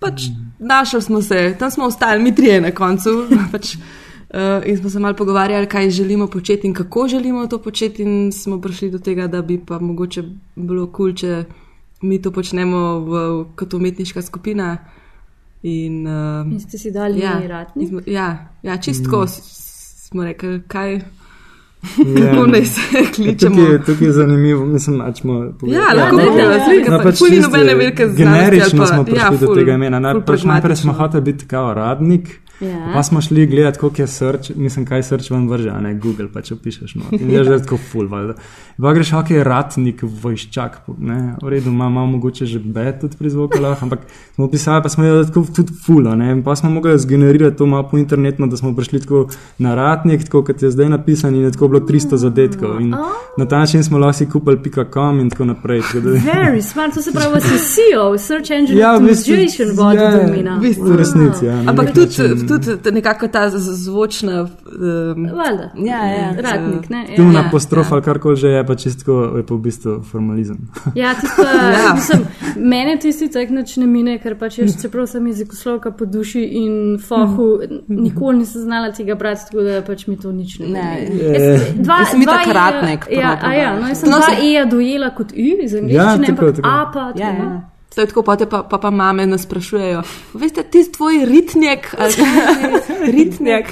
[0.00, 3.26] pač našli, smo se, tam smo ostali, mi trije na koncu.
[3.52, 8.02] pač, uh, in smo se malo pogovarjali, kaj želimo početi in kako želimo to početi.
[8.02, 10.24] In smo prišli do tega, da bi pa mogoče
[10.56, 11.44] bilo kul, cool, če
[12.02, 14.78] mi to počnemo v, kot umetniška skupina.
[15.62, 17.82] In, uh, In ste si dali ja, ja, ratnik.
[17.82, 19.28] in smo- ja, ja, čistko mm.
[20.08, 21.00] smo rekli, kaj.
[21.98, 22.26] Ja.
[22.26, 22.80] Kako naj se
[23.14, 23.56] kličemo?
[23.56, 26.48] Tukaj, je- tukaj je zanimivo, mislim, da smo Ja, Ja, lahko ne, bi ne, bila
[26.50, 26.64] ne.
[26.66, 28.22] slika, No, pa pač ful ni čisto nobene velike znanosti.
[28.24, 29.98] ali Generično pa- smo prišli ja, do ful, tega imena.
[29.98, 30.92] ful Naj- pač Najprej smo pragmatično.
[30.94, 32.24] hoteli biti kao radnik,
[32.60, 32.90] Ja.
[32.94, 36.26] pa smo šli gledati, koliko je srč, mislim, kaj srč vam vrže, a ne Google,
[36.32, 36.94] pa če pišeš.
[36.94, 37.04] No.
[37.12, 38.34] In je že tako ful, valjda.
[38.82, 43.16] Pa greš, ok, je ratnik, vojščak, ne, v redu, ima malo mogoče že B tudi
[43.18, 46.56] pri zvokalah, ampak smo pisali, pa smo je tako tudi ful, a ne, in pa
[46.56, 50.62] smo mogli zgenerirati to malo po internetu, da smo prišli tako na ratnik, tako kot
[50.62, 52.80] je zdaj napisan in je tako bilo 300 zadetkov.
[52.80, 52.94] In
[53.38, 55.80] na ta način smo lahko si kupili pika.com in tako naprej.
[55.80, 59.76] Tako da, Very smart, to se pravi, si CEO, Search Engine Ja, v bistvu, Optimization
[59.76, 60.56] vodil ja, domena.
[60.58, 60.84] v bistvu.
[60.84, 61.62] V resnici, ja.
[61.66, 62.47] Ampak tudi.
[62.48, 64.40] Tudi nekako ta zvočna.
[64.42, 65.70] Um, Valjda.
[65.76, 67.06] ja, ja, Ratnik, ne?
[67.08, 67.28] Tu Ja.
[67.28, 67.92] na Ja, apostrof ja.
[67.92, 70.56] ali karkoli že je, pa čisto je pa v bistvu formalizem.
[70.94, 71.70] Ja, tisto, Ja.
[71.80, 71.94] ja.
[71.94, 72.20] mislim,
[72.58, 76.74] mene tisti tak nič ne mine, ker pač jaz, čeprav sem jezikoslovka po duši in
[76.98, 77.58] fohu,
[77.88, 80.80] nikoli nisem znala tega brati, tako da pač mi to nič ne Ne.
[80.80, 81.20] pomeni.
[81.20, 81.50] Je.
[81.50, 84.26] Jaz- Dva, Jaz sem dva itak E-ja- ratnik, Ja, ja, no, jaz sem No, dva
[84.26, 86.68] se- E-ja dojela kot I iz Ja, angliščine, tako, ampak tako.
[86.68, 87.18] A pa tako.
[87.18, 87.60] Ja, ja.
[87.96, 90.02] Je tako, pote pa, pa, pa mame nas sprašujejo.
[90.34, 92.12] Veste, ti tvoj ritnjak ali?
[93.12, 93.64] Ritnjak.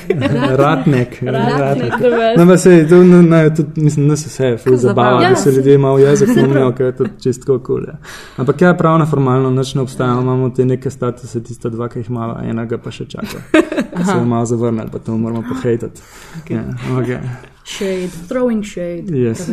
[0.57, 1.23] Ratnek.
[1.23, 2.39] Best.
[2.39, 5.21] No, pa se to na, na, tudi, mislim, da se vse ful zabava, zabavno.
[5.21, 7.83] da Ja, se ljudje malo jezik umijo, ker je to čisto kul.
[7.87, 7.99] Ja.
[8.37, 12.11] Ampak ja, pravno formalno nič ne obstaja, imamo te neke statuse, tista dva, ki jih
[12.11, 13.43] imamo, enega pa še čaka.
[14.07, 16.03] Se je malo zavrnili, pa to moramo pohejtati.
[16.43, 16.57] Okay.
[16.57, 16.65] Ja,
[16.99, 17.55] okay.
[17.67, 19.11] Shade, throwing shade.
[19.11, 19.51] Yes.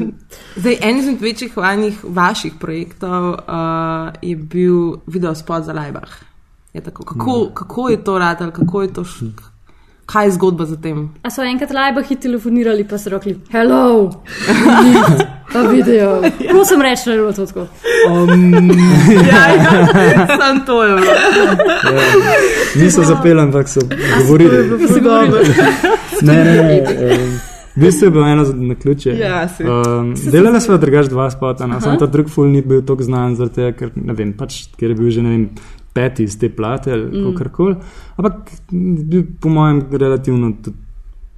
[0.56, 3.38] Zdaj, en izmed večjih vanih, vaših projektov uh,
[4.22, 6.12] je bil video spot za Leibach.
[6.74, 9.26] Je tako, kako, kako je to radil, kako je to, š,
[10.06, 11.10] kaj je zgodba za tem?
[11.24, 14.12] A so enkrat lajbahi telefonirali, pa so rekli: Hello,
[15.54, 16.22] ta video.
[16.50, 17.60] Prosim, reči, da je bilo to tako.
[19.32, 21.14] ja, ja, sam to je bilo.
[22.76, 23.82] Niso zapeli, ampak so
[24.22, 24.78] govorili.
[26.22, 27.40] Ne, ne, ne.
[27.76, 29.16] V bistvu je bilo eno na ključe.
[29.18, 29.64] Ja, si.
[29.64, 31.82] Um, delali smo drugač dva spota, no.
[31.82, 35.10] samo ta drug ful ni bil tako znan, tega, ker, vem, pač, ker je bil
[35.10, 35.50] že vem,
[35.94, 37.36] peti iz te plate ali mm.
[37.38, 37.76] karkoli.
[38.18, 40.78] Ampak bil po mojem relativno tudi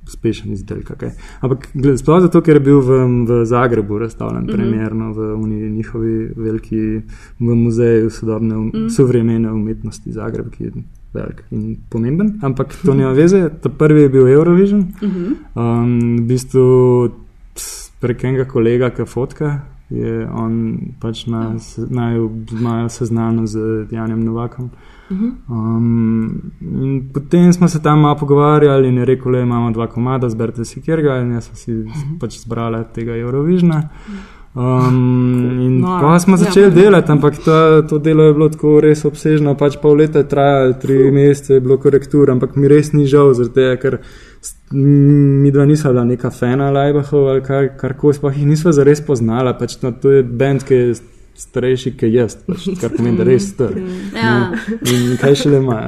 [0.07, 0.91] uspešen izdelek.
[0.91, 1.15] Okay.
[1.41, 4.55] Ampak sploh zato, ker je bil v, v Zagrebu razstavljen mm -hmm.
[4.55, 7.01] premjerno v uni, njihovi veliki
[7.39, 8.89] v muzeju sodobne, um, mm.
[8.89, 10.71] sovremene umetnosti Zagreb, ki je
[11.15, 12.33] velik in pomemben.
[12.43, 13.49] Ampak to nima veze.
[13.61, 14.79] Ta prvi je bil Eurovision.
[14.79, 15.35] Mm -hmm.
[15.55, 16.65] um, v bistvu
[17.99, 19.59] prek enega kolega, ki fotka.
[19.89, 22.17] Je on pač nas naj
[22.89, 24.69] seznanil z Janjem Novakom.
[25.09, 30.29] Um, in potem smo se tam malo pogovarjali in je rekel, da imamo dva komada,
[30.29, 33.83] zberite si kjerga in jaz sem si pač zbrala tega Eurovisiona.
[34.55, 36.37] Um, in No, pa smo ja.
[36.37, 40.29] začeli delati, ampak ta, to delo je bilo tako res obsežno, pač pol leta je
[40.31, 43.97] trajalo, tri mesece je bilo korektur, ampak mi res ni žal, tega, ker
[44.71, 49.57] mi dva nisva bila neka fena Lajbahov ali kar, karkoli, sploh jih nisva zares poznala,
[49.59, 50.95] pač no, to je bend, ki je
[51.37, 53.75] starejši, kot jaz, pač, kar pomeni, da je res star.
[54.15, 54.35] Ja.
[54.91, 55.79] In kaj še le ima.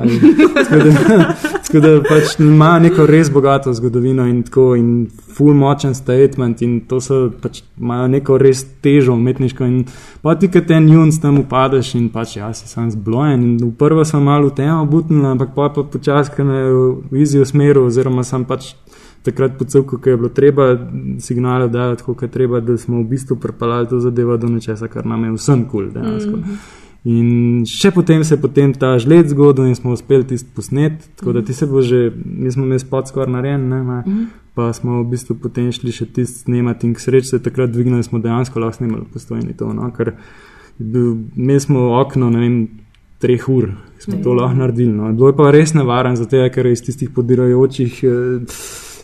[1.67, 5.07] Tako da, pač ima neko res bogato zgodovino in tako in
[5.37, 9.83] full močen statement in to so pač imajo neko res težo umetniško in
[10.23, 13.71] pa ti, ki ten junc tam upadeš in pač jaz si sam zblojen in v
[13.79, 16.71] prvo sem malo v tem obutnil, ampak pa pa počasi, ker me je
[17.11, 18.73] v izi usmeril oziroma sem pač
[19.27, 20.71] takrat pocevko, ko je bilo treba
[21.23, 25.05] signale dajati, kot je treba, da smo v bistvu pripeljali to zadevo do nečesa, kar
[25.05, 26.41] nam je vsem kul cool, dejansko.
[26.41, 26.59] Mm.
[27.07, 31.37] In še potem se je potem ta žled zgodil in smo uspeli tisti posnet, tako
[31.37, 34.01] da ti se bo že, mi smo imeli spod skoraj narejen, ne, ma,
[34.57, 38.03] pa smo v bistvu potem šli še tisti snemati in k sreči se takrat dvignili,
[38.03, 40.17] smo dejansko lahko snemali postojni to, no, ker
[40.81, 42.57] imeli smo okno, ne vem,
[43.23, 43.71] treh ur,
[44.03, 44.91] smo to lahko naredili.
[44.91, 45.13] No.
[45.13, 48.59] Bilo je pa res nevaren, zato ker je iz tistih podirajočih eh,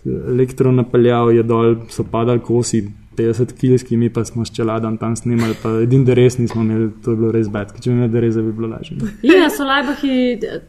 [0.05, 2.83] elektronapeljav je dol, so padali kosi.
[3.13, 7.11] 50 kilski, mi pa smo s čeladom tam snimali, pa edini res nismo imeli, to
[7.11, 8.97] je bilo res bed, če bi imeli res, bi bilo lažje.
[9.21, 10.15] Ja, so lajbahi,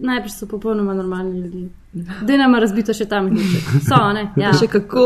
[0.04, 1.70] najprej so popolnoma normalni ljudje.
[1.94, 3.80] Da nam razbito še tam nekaj.
[3.86, 4.24] So, ne?
[4.42, 4.50] Ja.
[4.58, 5.04] Še kako.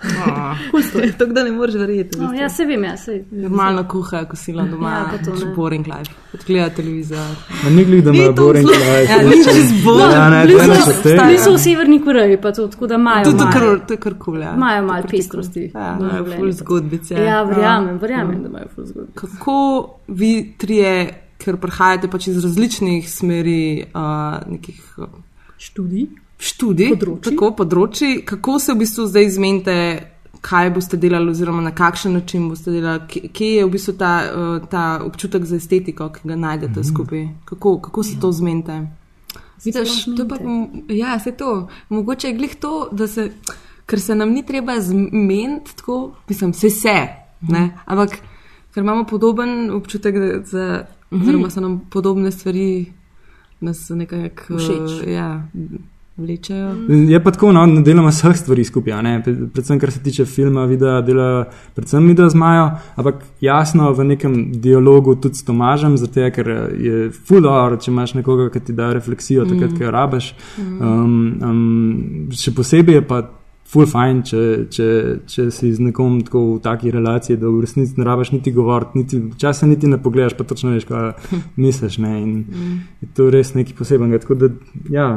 [1.18, 2.18] to, da ne moreš verjeti.
[2.18, 3.20] No, ja, se vem, ja, se.
[3.30, 5.44] Normalno kuhajo, kosila doma, Ja, to ne.
[5.44, 7.36] ja, boring life, odgledajo televizor.
[7.64, 9.04] Ma ni glih, da ima boring life.
[9.12, 10.16] Ja, ni čez boring.
[10.16, 11.14] Ja, ne, ne te.
[11.14, 13.30] Bili so v Severni Koreji, pa to tako, da imajo.
[13.30, 14.40] To, kar, to je kar kul.
[14.42, 14.56] Ja.
[14.56, 15.70] Imajo malo pestrosti.
[15.74, 17.14] Ja, v Imajo ful zgodbice.
[17.14, 19.14] Ja, verjamem, verjamem, da imajo ful zgodb.
[19.20, 19.58] Kako
[20.08, 20.94] vi trije,
[21.40, 24.80] ker prihajate pač iz različnih smeri uh, nekih
[25.60, 26.08] Študij.
[26.40, 27.34] študij, Področij.
[27.34, 29.76] tako področji, kako se v bistvu zdaj izmenite,
[30.40, 34.68] kaj boste delali, oziroma na kakšen način boste delali, kje, je v bistvu ta, uh,
[34.72, 38.78] ta občutek za estetiko, ki ga najdete skupaj, kako, kako se to zmenite.
[39.64, 40.38] Vidiš, to pa,
[40.88, 41.68] ja, se to.
[41.92, 43.28] Mogoče je glih to, da se,
[43.84, 46.96] ker se nam ni treba zmeniti tako, mislim, vse se,
[47.52, 48.16] ne, ampak
[48.72, 50.64] ker imamo podoben občutek, da za,
[51.12, 52.92] oziroma so nam podobne stvari,
[53.60, 55.06] nas nekako Všeč.
[55.06, 55.42] eh, Ja,
[56.16, 56.74] vlečejo.
[57.08, 59.22] Je pa tako, no, ne delamo vseh stvari skupaj, a ne?
[59.24, 61.44] Pre- predvsem kar se tiče filma, videa, dela
[61.74, 67.10] predvsem video z Majo, ampak jasno v nekem dialogu tudi s Tomažem, zato ker je
[67.10, 70.34] full hour, če imaš nekoga, ki ti da refleksijo, takrat, ko jo rabiš.
[70.58, 73.22] Um, um, še posebej je pa.
[73.70, 74.38] Ful fajn, če,
[74.74, 74.86] če,
[75.30, 78.98] če si z nekom tako v taki relaciji, da v resnici ne rabiš niti govoriti,
[78.98, 81.12] niti, včasih niti ne pogledaš, pa točno veš, kaj
[81.54, 82.00] misliš.
[82.02, 82.14] Ne?
[82.18, 82.32] In
[82.98, 84.18] je to res nekaj posebnega.
[84.24, 84.48] Tako da,
[84.90, 85.12] ja,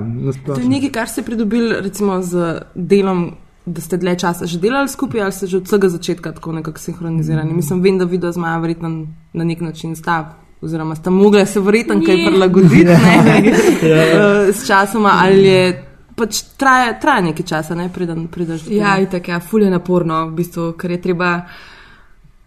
[0.46, 3.32] To je nekaj, kar ste pridobili recimo z delom.
[3.63, 6.82] Da ste dlje časa že delali skupaj, ali ste že od vsega začetka tako nekako
[6.84, 7.54] sinhronizirani?
[7.56, 8.89] Mislim, vem, da video zmaja verjetno
[9.34, 13.16] na nek način stav, oziroma sta mogla se verjetno kaj prilagoditi ne,
[13.48, 18.82] eh, s časoma, ali je pač traja, traja nekaj časa, ne preden prideš do tega.
[18.82, 21.36] Ja, itak, ja, ful je naporno, v bistvu, ker je treba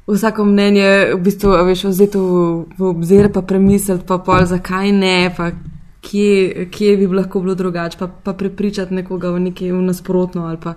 [0.07, 2.43] vsako mnenje v bistvu, a veš, vzeti v,
[2.79, 5.51] v obzir, pa premisliti, pa pol, zakaj ne, pa
[6.07, 10.59] kje, kje bi lahko bilo drugače, pa, pa prepričati nekoga v nekaj v nasprotno ali
[10.63, 10.75] pa.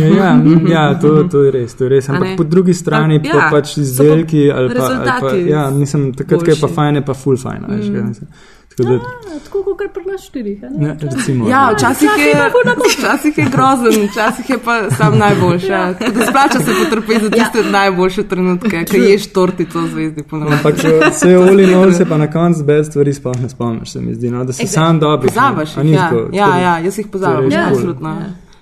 [0.00, 0.32] Ja, ja,
[0.68, 1.74] ja to, to je res.
[1.74, 2.08] To je res.
[2.08, 4.58] A Ampak po drugi strani Pa- pa, ja, pač so pa izdelki ali pa.
[4.58, 7.62] Ali pa rezultati ja, mislim, takrat, ko je pa fajn, je pa full fajn.
[7.64, 7.76] Mm.
[7.76, 8.28] Veš, kaj mislim.
[8.28, 9.00] Tako da, Ja,
[9.44, 10.58] Tako kot pri nas štirih.
[10.60, 10.86] a ne?
[10.86, 12.50] ne, recimo, Ja, včasih je,
[12.90, 15.66] včasih je grozen, včasih je pa sam najboljši.
[15.68, 15.92] Ja.
[15.92, 17.70] Da Splača se potrpeti za tiste ja.
[17.72, 20.24] najboljše trenutke, ki ješ tortico zvezdi.
[20.32, 20.74] Ampak
[21.06, 24.30] vse oli nov se pa na koncu bez stvari sploh ne spomniš, se mi zdi,
[24.30, 25.00] no, da si sam.
[25.00, 25.84] Pozabiš A jih.
[25.84, 26.28] ni Ja, tako?
[26.32, 28.16] ja, ja, jaz jih pozabim, je ja, absolutno.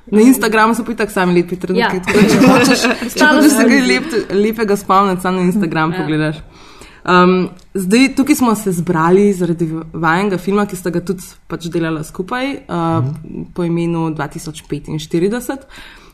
[0.08, 1.96] Na Instagramu so pa tako sami lepi trenutki.
[1.96, 2.02] Ja.
[2.02, 5.42] tako da Če hočeš, če Ostalo hočeš se smo- kaj lep, lepega spomniti, samo na
[5.42, 5.98] Instagram Ja.
[5.98, 6.36] pogledaš.
[7.06, 12.02] Um, zdaj, tukaj smo se zbrali zaradi vajenega filma, ki sta ga tudi pač delala
[12.04, 13.06] skupaj uh,
[13.54, 15.60] po imenu 2045.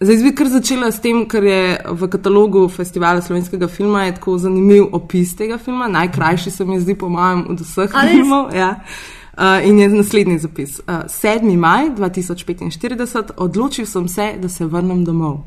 [0.01, 4.37] Zdaj bi kar začela s tem, kar je v katalogu Festivala slovenskega filma, je tako
[4.43, 8.13] zanimiv opis tega filma, najkrajši se mi zdi, po mojem, od vseh A res?
[8.13, 8.53] filmov.
[8.53, 8.75] Ja.
[9.33, 10.77] Uh, in je naslednji zapis.
[10.85, 11.57] Uh, 7.
[11.57, 15.41] maj 2045, odločil sem se, da se vrnem domov.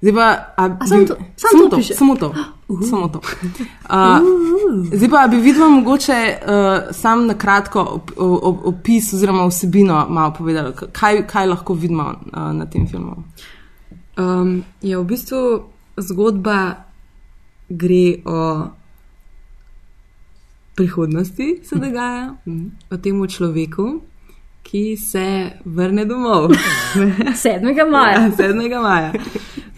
[0.00, 1.94] Zdaj pa, a, A samo to- samo to piše?
[1.94, 2.34] samo to.
[2.90, 3.18] Samo to.
[3.18, 4.20] Uh,
[4.92, 6.48] zdaj pa bi videla mogoče uh,
[6.92, 12.52] sam na kratko op, op, opis oziroma vsebino malo povedala, kaj, kaj lahko vidimo uh,
[12.52, 13.24] na tem filmu.
[14.18, 15.62] Um, je v bistvu
[15.96, 16.74] zgodba
[17.68, 18.66] gre o
[20.74, 22.34] prihodnosti, se dogaja,
[22.90, 24.00] o tem človeku,
[24.68, 25.24] ki se
[25.64, 26.52] vrne domov.
[27.44, 27.90] 7.
[27.90, 28.28] maja.
[28.36, 28.82] 7.
[28.82, 29.12] maja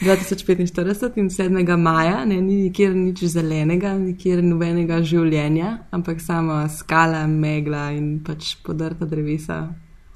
[0.00, 1.76] 2045 in 7.
[1.76, 8.54] maja, ne, ni nikjer nič zelenega, nikjer nobenega življenja, ampak samo skala, megla in pač
[8.64, 9.60] podrta drevesa.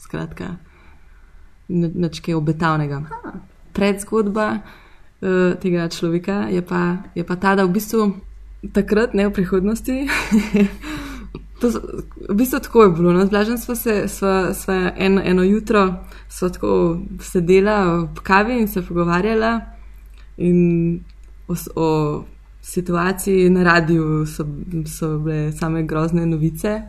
[0.00, 0.56] Skratka,
[1.68, 3.02] ni- nič kaj obetavnega.
[3.76, 6.84] Predzgodba uh, tega človeka je pa,
[7.14, 8.08] je pa ta, da v bistvu
[8.72, 10.00] takrat, ne v prihodnosti.
[11.60, 11.70] To,
[12.28, 13.12] v bistvu tako je bilo.
[13.12, 18.68] No, Zblažen smo se, sva, sva en, eno jutro sva tako sedela ob kavi in
[18.68, 19.60] se pogovarjala.
[20.36, 21.00] In
[21.48, 22.24] o, o
[22.64, 24.46] situaciji na radiju so,
[24.98, 26.80] so bile same grozne novice.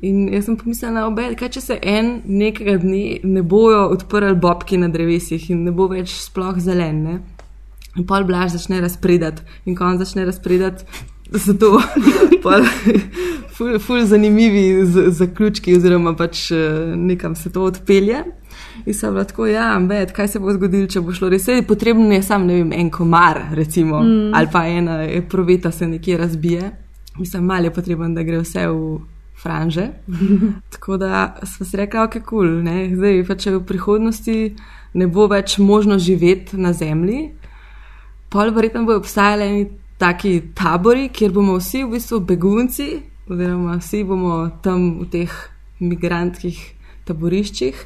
[0.00, 4.80] In jaz sem pomislila, obe, kaj če se en nekega dne ne bojo odprli bobki
[4.80, 7.20] na drevesih in ne bo več sploh zelen.
[7.96, 10.84] In pol blaž začne razpredati, in ko on začne razpredati,
[11.38, 11.78] so to
[12.42, 12.66] pol
[13.54, 18.24] ful, ful zanimivi z- zaključki, oziroma pač eh, nekam se to odpelje.
[18.86, 21.46] In sem bila tako, ja, med, kaj se bo zgodilo, če bo šlo res.
[21.46, 24.34] Sej Potrebno je samo, ne vem, en komar, recimo, mm.
[24.34, 24.98] ali pa ena
[25.30, 26.70] proveta se nekje razbije.
[27.18, 28.98] Mislim, malo je potrebno, da gre vse v
[29.42, 29.88] franže.
[30.74, 34.38] Tako da smo si rekli, ok, kul, cool, ne, zdaj pa če v prihodnosti
[34.94, 37.32] ne bo več možno živeti na zemlji,
[38.34, 39.66] pol verjetno bodo obstajali eni
[39.98, 42.88] taki tabori, kjer bomo vsi v bistvu begunci,
[43.30, 45.36] oziroma vsi bomo tam v teh
[45.80, 46.58] migrantskih
[47.06, 47.84] taboriščih.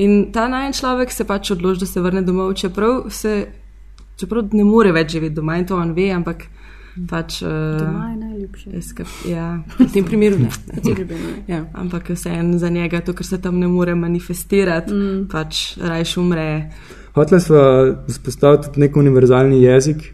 [0.00, 3.34] In ta najen človek se pač odloči, da se vrne domov, čeprav, se,
[4.16, 6.46] čeprav ne more več živeti doma in to on ve, ampak
[7.10, 7.42] pač.
[7.44, 8.82] Doma Uh, je najljubše.
[8.88, 10.48] skap, ja, V tem primeru ne.
[11.52, 15.28] ja, ampak vseeno za njega, to, ker se tam ne more manifestirati, mm.
[15.28, 16.48] pač rajš umre.
[17.14, 17.62] Hotela smo
[18.08, 20.12] vzpostaviti tudi nek univerzalni jezik.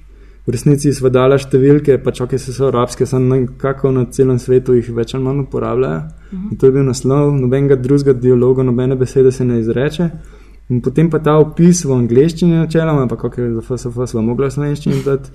[0.49, 4.79] V resnici smo dala številke, pač ok, se so arabske, samo nekako na celem svetu
[4.79, 6.01] jih več ali manj uporabljajo.
[6.39, 10.09] In to je bil naslov, nobenega drugega dialoga, nobene besede se ne izreče.
[10.73, 14.57] In potem pa ta opis v angleščini načeloma, ampak ok, za FSF smo mogli v
[14.57, 15.31] slovenščini dati.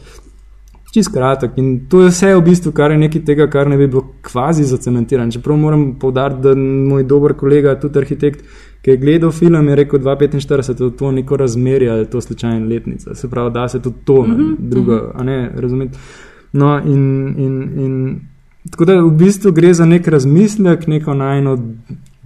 [0.94, 3.88] Čist kratek in to je vse v bistvu, kar je nekaj tega, kar ne bi
[3.88, 5.34] bilo kvazi zacementirano.
[5.34, 8.44] Čeprav moram povdariti, da moj dober kolega, tudi arhitekt,
[8.84, 12.22] ki je gledal film, je rekel 245, da je to neko razmerje ali je to
[12.22, 13.16] slučajna letnica.
[13.16, 14.56] Se pravi, da se tudi to, mm -hmm.
[14.60, 15.98] drugo, a ne razumeti.
[16.52, 18.20] No, in, in, in
[18.72, 21.60] tako da v bistvu gre za nek razmislek, neko najno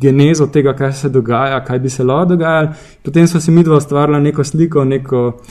[0.02, 2.70] genezo tega, kaj se dogaja, kaj bi se lahko dogajalo.
[3.04, 5.42] Potem so si mi dva ustvarila neko sliko, neko,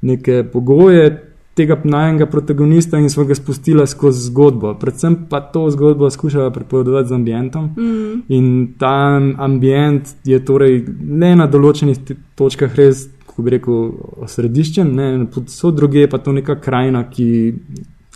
[0.00, 4.74] neke pogoje tega najmenjega protagonista in smo ga spustila skozi zgodbo.
[4.74, 7.64] Predvsem pa to zgodbo skušala prepovedovati z ambientom.
[7.64, 8.22] Mm.
[8.28, 13.90] In ta ambient je torej ne na določenih točkah res, kako bi rekel,
[14.28, 15.08] osrediščen, ne,
[15.48, 17.28] so druge pa to neka krajina, ki.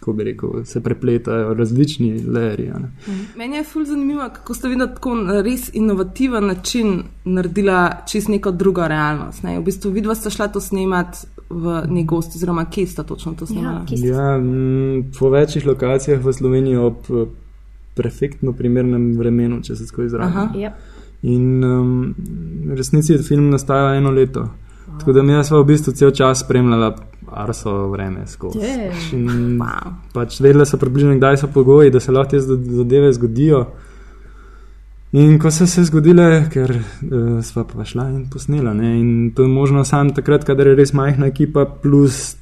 [0.00, 2.88] Ko bi rekel, se prepletajo različni a ne.
[3.36, 5.12] Meni je ful zanimivo, kako ste vi na tako
[5.44, 9.42] res inovativen način naredila čist neko drugo realnost.
[9.42, 9.58] Ne?
[9.58, 13.46] V bistvu vidva sta šla to snemati v nek gost, oziroma kje sta točno to
[13.46, 13.84] snemala.
[13.90, 17.26] Ja, Ja, mm, po večjih lokacijah v Sloveniji ob eh,
[17.94, 20.36] perfektno primernem vremenu, če se tako izrazim.
[20.36, 20.48] Aha.
[20.54, 20.72] Ja.
[21.22, 22.14] In um,
[22.66, 24.48] v resnici je film nastajal eno leto.
[24.98, 26.92] Tako da mi smo v bistvu cel čas spremljali
[27.28, 28.58] Arso vreme skozi.
[28.58, 28.90] Damn.
[28.90, 29.12] Pač
[29.60, 29.92] Wow.
[30.12, 33.66] Pač vedela so približno, kdaj so pogoji, da se lahko te zad- zadeve zgodijo.
[35.12, 38.74] In ko so se zgodile, ker uh, sva pa šla in posnela.
[38.74, 38.92] Ne?
[39.00, 42.36] In to je možno samo takrat, kadar je res majhna ekipa, plus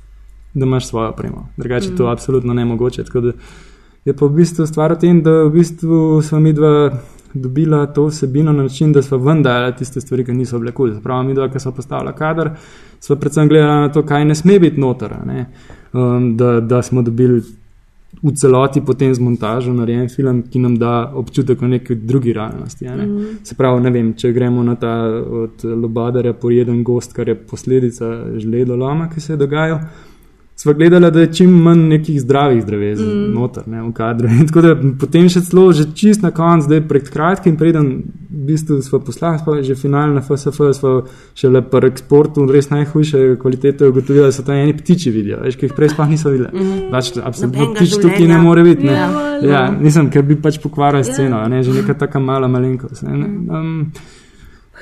[0.55, 1.49] da imaš svojo opremo.
[1.57, 1.97] Drugače mm.
[1.97, 3.05] to absolutno ne mogoče.
[3.05, 3.33] Tako da
[4.05, 6.91] je pa v bistvu stvar v tem, da v bistvu sva mi dva
[7.35, 10.91] dobila to vsebino na način, da sva vendala tiste stvari, ki niso bile kul.
[10.91, 11.03] Cool.
[11.03, 12.51] Prav mi dva, ki so postavila kader,
[13.01, 15.17] sva predvsem gledala na to, kaj ne sme biti noter.
[15.27, 15.47] ne.
[15.93, 17.41] Um, da, da smo dobili
[18.23, 22.85] v celoti potem z montažo narejen film, ki nam da občutek o neki drugi realnosti.
[22.85, 23.07] Ne?
[23.07, 23.39] Mm.
[23.45, 24.95] Se pravi, ne vem, če gremo na ta
[25.43, 29.81] od Lobadarja pojeden gost, kar je posledica žledoloma, ki se je dogajal.
[30.59, 33.27] Sva gledala, da je čim manj nekih zdravih dreves mm.
[33.35, 34.27] noter, ne, v kadru.
[34.41, 37.93] In tako da potem še celo, že čist na koncu, zdaj pred kratkim, preden
[38.27, 40.97] v bistvu sva poslala, sva že final na FSF, sva
[41.39, 45.71] šele pri eksportu res najhujše kvalitete ugotovila, da so to eni ptiči vidijo, veš, ki
[45.71, 46.51] jih prej sploh niso videli.
[46.51, 46.91] Mm.
[46.91, 48.91] Pač, absolutno ptič tukaj ne more biti.
[48.91, 48.99] Ne.
[48.99, 49.09] Ja.
[49.47, 53.07] Ja, nisem, ker bi pač pokvaril sceno, a ne, že neka taka mala malenkost.
[53.07, 53.31] ne, ne.
[53.47, 53.93] Um,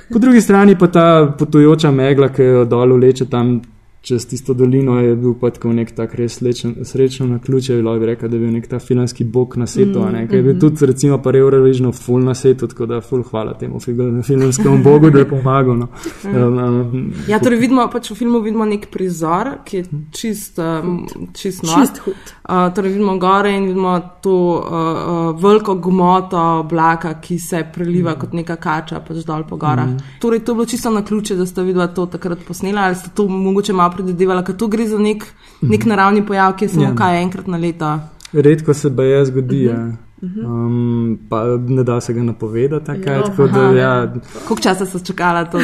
[0.09, 3.59] po drugi strani pa ta potujoča megla, ki jo dol vleče tam
[4.07, 8.01] čez tisto dolino, je bil pa tako nek tak res srečen, srečno na ključe, lahko
[8.01, 10.61] bi rekel, da je bil nek ta filmski bog na setu, mm, ki je bil
[10.63, 15.11] tudi recimo pa reorižno full na setu, tako da full hvala temu fil- filmskemu bogu,
[15.11, 15.77] da je pomagal.
[15.77, 15.89] No.
[16.25, 21.03] Um, um, Ja, torej vidimo, pač v filmu vidimo nek prizor, ki je čist, um,
[21.35, 21.83] čist nor.
[21.83, 22.33] Čist hud.
[22.47, 28.15] Uh, torej vidimo gore in vidimo to uh, uh, veliko gmoto oblaka, ki se preliva
[28.15, 28.21] mm.
[28.23, 29.91] kot neka kača pač dol po gorah.
[29.91, 30.15] Mm.
[30.23, 33.11] Torej to je bilo čisto na ključe, da ste videla to takrat posnela ali ste
[33.11, 35.25] to mogoče malo predvidevala, ker to gre za nek,
[35.63, 36.95] nek naravni pojav, ki je samo Ja.
[36.95, 37.99] kaj enkrat na leto.
[38.33, 39.67] redko se baje zgodi.
[39.69, 40.06] Uh -huh.
[40.23, 45.45] Um, pa ne da se ga napovedati, Ja, tako da ja, Koliko časa so čakala
[45.45, 45.59] to?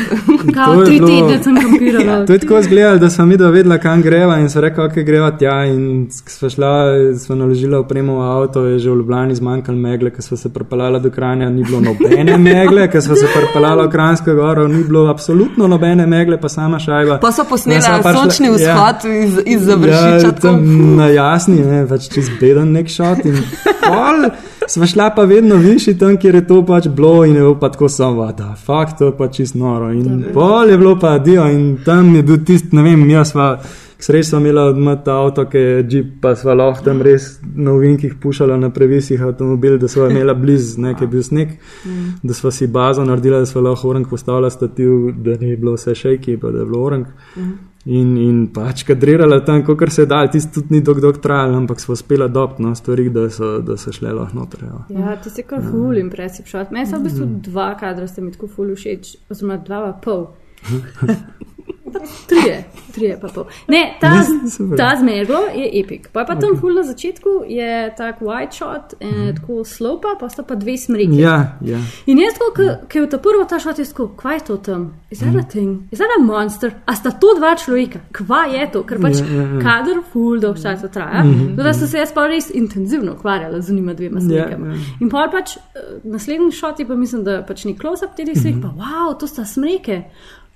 [0.55, 2.25] Kao To je tri bilo- tedne sem kampirala.
[2.27, 5.31] To je tako izgledalo, da mi dva vedela, kam greva in so rekli, ok, greva
[5.31, 5.65] tja.
[5.65, 6.73] In sva šla,
[7.17, 10.99] sva naložila opremo v avto, je že v Ljubljani zmanjkalo megle, ker sva se pripeljala
[10.99, 15.07] do Kranja, ni bilo nobene megle, ker sva se pripeljala v Kranjsko goro, ni bilo
[15.07, 17.19] absolutno nobene megle, pa sama šajba.
[17.19, 18.53] Pa so posneli Ja, sva pa šla- sončni ja.
[18.55, 20.09] vzhod iz, iz Završiča.
[20.09, 23.25] Ja, tako, tam na jasni, ne, pač čez beden nek šot.
[23.25, 23.37] In
[23.81, 24.29] pol
[24.69, 27.69] sva šla pa vedno višji tam, kjer je to pač bilo in je bilo pa
[27.69, 29.93] tako samo, da fakt, to je pa čist noro.
[29.93, 33.59] In pol je bilo pa dio in tam je bil tisti, ne vem, jaz sva.
[34.03, 38.57] Smo imeli odmrt avto, ki je jeep, pa sva lahko tam res na uvinkih pušala
[38.57, 41.53] na previsih avtomobil, da sva imela blizu, nekaj bil sneg,
[42.23, 45.95] da sva si bazo naredila, da sva lahko orang postavila stativ, da ni bilo vse
[45.95, 47.07] šejki, pa da je bilo orang.
[47.85, 51.81] In, in pač kadrirala tam, kot se da, tisti tudi ni dolgo dok trajal, ampak
[51.83, 54.67] smo uspela dobiti no, stvari, da so, da so šle lahko noter.
[54.69, 54.83] Ja.
[54.99, 56.71] Ja, ti si kar ful impresiv šot.
[56.71, 60.29] Meni so v bistvu dva kadra, sta mi tako ful všeč, oziroma dva pa pol.
[62.29, 63.45] Trije, trije pa pol.
[63.69, 66.09] Ne, ta, Ne, ta zmerlo je epik.
[66.13, 70.29] Pa je pa tam ful na začetku je tak white shot, in tako slopa, pa
[70.29, 71.19] sta pa dve smreki.
[71.21, 71.79] Ja, ja.
[72.07, 72.35] In jaz,
[72.89, 74.95] ki je ta prvo ta šot, je tako, kva je to tam?
[75.11, 75.89] Is that a thing?
[75.91, 76.73] Is that a monster?
[76.87, 77.99] A sta to dva človeka?
[78.13, 78.83] Kva je to?
[78.87, 79.61] Ker pač Ja, ja, ja.
[79.61, 81.23] kader ful dolg časa traja.
[81.57, 84.67] Tako da sem se jaz pa res intenzivno ukvarjala z njima dvema smrekama.
[84.67, 84.81] ja.
[85.01, 85.61] In pol pač eh,
[86.05, 89.45] naslednji šot je pa mislim, da pač ni close-up teh smrek, pa wow, to sta
[89.45, 90.03] smreke.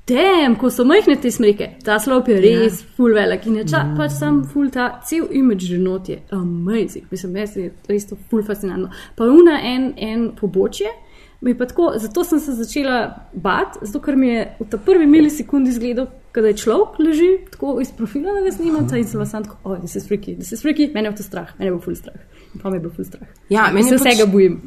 [0.07, 2.91] Dem, ko so majhne te smreke, ta slop je res ja.
[2.95, 7.09] full velik in je ča, pač sam full ta cel imidž že not je amazing.
[7.11, 8.93] Mislim, meni je res to full fascinantno.
[9.19, 10.93] Pa una en, en pobočje.
[11.41, 15.07] mi pa Tako, zato sem se začela bati, zato ker mi je v ta prvi
[15.07, 16.07] milisekundi izgledal,
[16.43, 19.79] da je človek leži tako iz profila, da ga snimam, in sem vas tako, oj,
[19.83, 22.17] da se spriki, da se spriki, meni je to strah, meni je bil full strah.
[22.55, 23.29] In pa mi je bil full strah.
[23.49, 24.61] Ja, meni se pač- vsega bojim.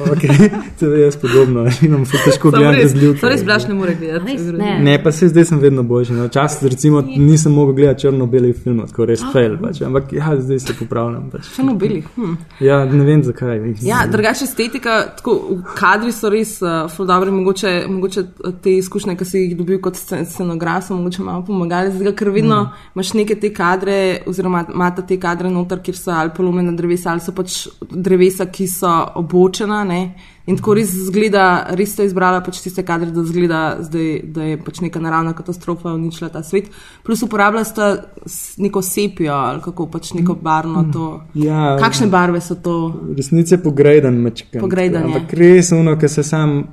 [0.00, 0.50] Okay.
[0.80, 3.20] To je jaz podobno, imam ful težko gledati z ljudmi.
[3.20, 4.32] to res blaš ne more gledati.
[4.32, 4.78] Res, se ne.
[4.80, 6.12] Ne, pa se zdaj sem vedno boljši.
[6.12, 6.26] No.
[6.26, 9.58] Včasih recimo nisem mogel gledati črno-belih filmov, tako res fail.
[9.60, 9.82] Pač.
[9.82, 11.30] Ampak ja, zdaj se popravljam.
[11.30, 11.50] Pač.
[11.56, 12.06] Še na belih.
[12.16, 12.34] Hm.
[12.60, 13.60] Ja, ne vem zakaj.
[13.82, 18.24] Ja, drugače estetika, tako kadri so res uh, ful dobri, mogoče, mogoče
[18.62, 22.30] te izkušnje, ki si jih dobil kot scen- scenograf, so mogoče malo pomagali, zdaj, ker
[22.30, 22.84] vedno mm.
[22.94, 23.96] imaš neke te kadre,
[24.26, 28.66] oziroma imate te kadre noter, kjer so ali polomljena drevesa, ali so pač drevesa, ki
[28.68, 29.84] so obočena.
[29.84, 30.14] Ne?
[30.46, 34.58] In tako res zgleda, res ste izbrali pač tiste kadre, da zgleda, zdaj, da je
[34.60, 36.68] pač neka naravna katastrofa uničila ta svet.
[37.02, 37.86] Plus uporablja sta
[38.26, 41.22] s- neko sepijo ali kako pač neko barno to.
[41.34, 42.76] Ja, Kakšne barve so to?
[43.16, 44.60] resnice pogrejdan mečkam.
[44.60, 45.14] Pogrejdan je.
[45.14, 46.64] Ampak res uno, ki se sam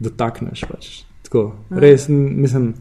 [0.00, 0.64] dotakneš.
[0.68, 0.88] Pač.
[1.22, 2.74] Tako, res, m, mislim,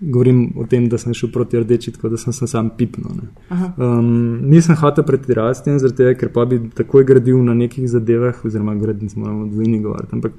[0.00, 3.28] govorim o tem, da sem šel proti rdeči, tako da sem se sam pipnil.
[3.76, 8.44] Um, nisem hotel pretirati s tem, tega, ker pa bi takoj gradil na nekih zadevah,
[8.44, 10.14] oziroma gradil, moramo dvojni govoriti.
[10.14, 10.32] Ampak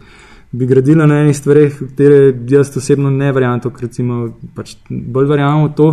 [0.52, 4.22] bi gradila na enih stvareh, v katere jaz osebno ne verjamem, to, recimo,
[4.56, 5.90] pač bolj verjamem v to,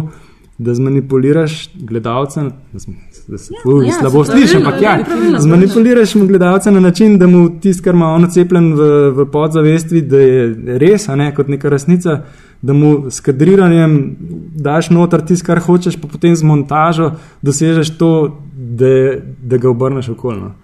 [0.59, 2.43] da zmanipuliraš gledalca,
[2.73, 2.95] da, sem,
[3.29, 7.27] da se ja, ja, slabo slišim, ampak ja, pravilno, zmanipuliraš mu gledalca na način, da
[7.27, 11.49] mu tisto, kar ima on cepljen v, v podzavesti, da je res, a ne kot
[11.49, 12.23] neka resnica,
[12.63, 14.17] da mu s kadriranjem
[14.57, 18.13] daš noter tisto, kar hočeš, pa potem z montažo dosežeš to,
[18.57, 20.55] da, da ga obrneš okolno.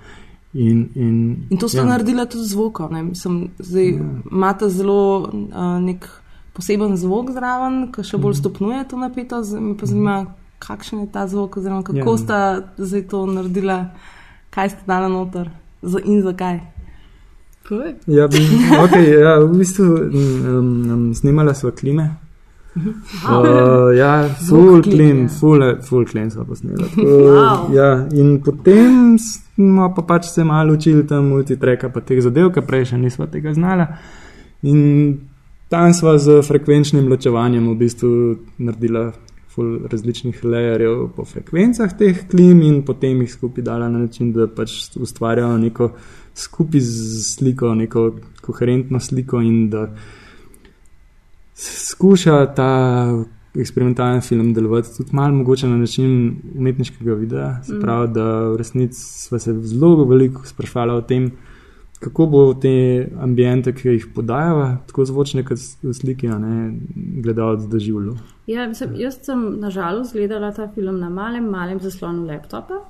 [0.55, 1.85] In, in, In to ste ja.
[1.85, 2.93] naredili tudi z zvokom.
[2.93, 3.03] ne.
[3.03, 4.01] Mislim, zdaj, ja.
[4.33, 6.09] Imate zelo uh, nek
[6.53, 9.53] poseben zvok zraven, ki še bolj stopnjuje to napetost.
[9.55, 10.17] Me pa zanima,
[10.59, 12.19] kakšen je ta zvok, oziroma kako Ja.
[12.19, 12.39] ste
[12.79, 13.79] zdaj to naredili,
[14.51, 15.51] kaj ste dali noter
[15.83, 16.61] za- in zakaj.
[17.63, 17.95] Povej.
[18.07, 18.43] Ja, bi-
[18.81, 20.19] okay, ja, v bistvu um,
[20.89, 22.11] um, snimala sva klime.
[22.75, 24.13] Uh, ja,
[24.49, 26.87] full klim, clean, full, full clean sva posnela.
[26.87, 27.69] Tako, Wow.
[27.71, 32.63] ja, in potem smo pa pač se malo učili tam multitreka, pa teh zadev, ker
[32.63, 33.87] prej še nisva tega znala.
[34.63, 35.21] In
[35.73, 38.09] tam sva z frekvenčnim ločevanjem v bistvu
[38.61, 39.07] naredila
[39.53, 44.47] full različnih layerjev po frekvencah teh klim in potem jih skupaj dala na način, da
[44.49, 45.93] pač ustvarjajo neko
[46.35, 46.81] skupaj
[47.37, 48.11] sliko, neko
[48.45, 49.87] koherentno sliko in da
[51.57, 52.73] skuša ta
[53.55, 57.63] eksperimentalni film delovati tudi malo mogoče na način umetniškega videa.
[57.65, 61.31] Se pravi, da v resnici sva se zelo veliko sprašvala o tem,
[62.03, 65.61] kako bo te ambiente, ki jih podajava, tako zvočne kot
[65.95, 66.73] slike, a ne
[67.23, 68.17] gledalec doživljal.
[68.51, 72.83] Ja, mislim, jaz sem nažalost gledala ta film na malem, malem zaslonu laptopa.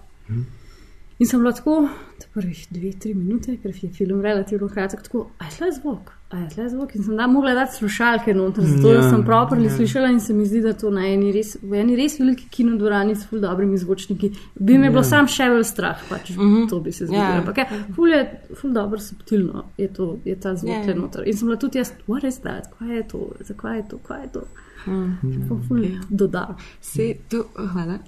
[1.22, 5.28] In sem bila tako, te prvih dve, tri minute, ker je film relativno kratek, tako,
[5.38, 6.96] a je tle zvok, a je tle zvok.
[6.98, 9.70] In sem da mogla dati slušalke noter, zato Ja, ja, sem properly ja.
[9.70, 9.76] ja.
[9.76, 13.14] slišala in se mi zdi, da to na eni res, v eni res veliki kinodvorani
[13.14, 14.32] s ful dobrimi zvočniki.
[14.54, 14.96] Bi me ja.
[14.96, 16.68] bilo sam še bolj strah, pač mm -hmm.
[16.70, 17.22] to bi se zgodilo.
[17.22, 17.34] Ja.
[17.36, 17.44] Ja.
[17.44, 18.24] Ampak je, ful je,
[18.60, 20.82] ful dobro subtilno je, to, je ta zvok Ja.
[20.82, 20.98] yeah.
[20.98, 21.28] noter.
[21.28, 24.22] In sem bila tudi jaz, what is that, kaj je to, zakaj je to, kaj
[24.22, 24.46] je to.
[24.86, 25.48] Mm.
[25.68, 26.56] Ful doda.
[26.80, 27.98] Se, tu, hvala.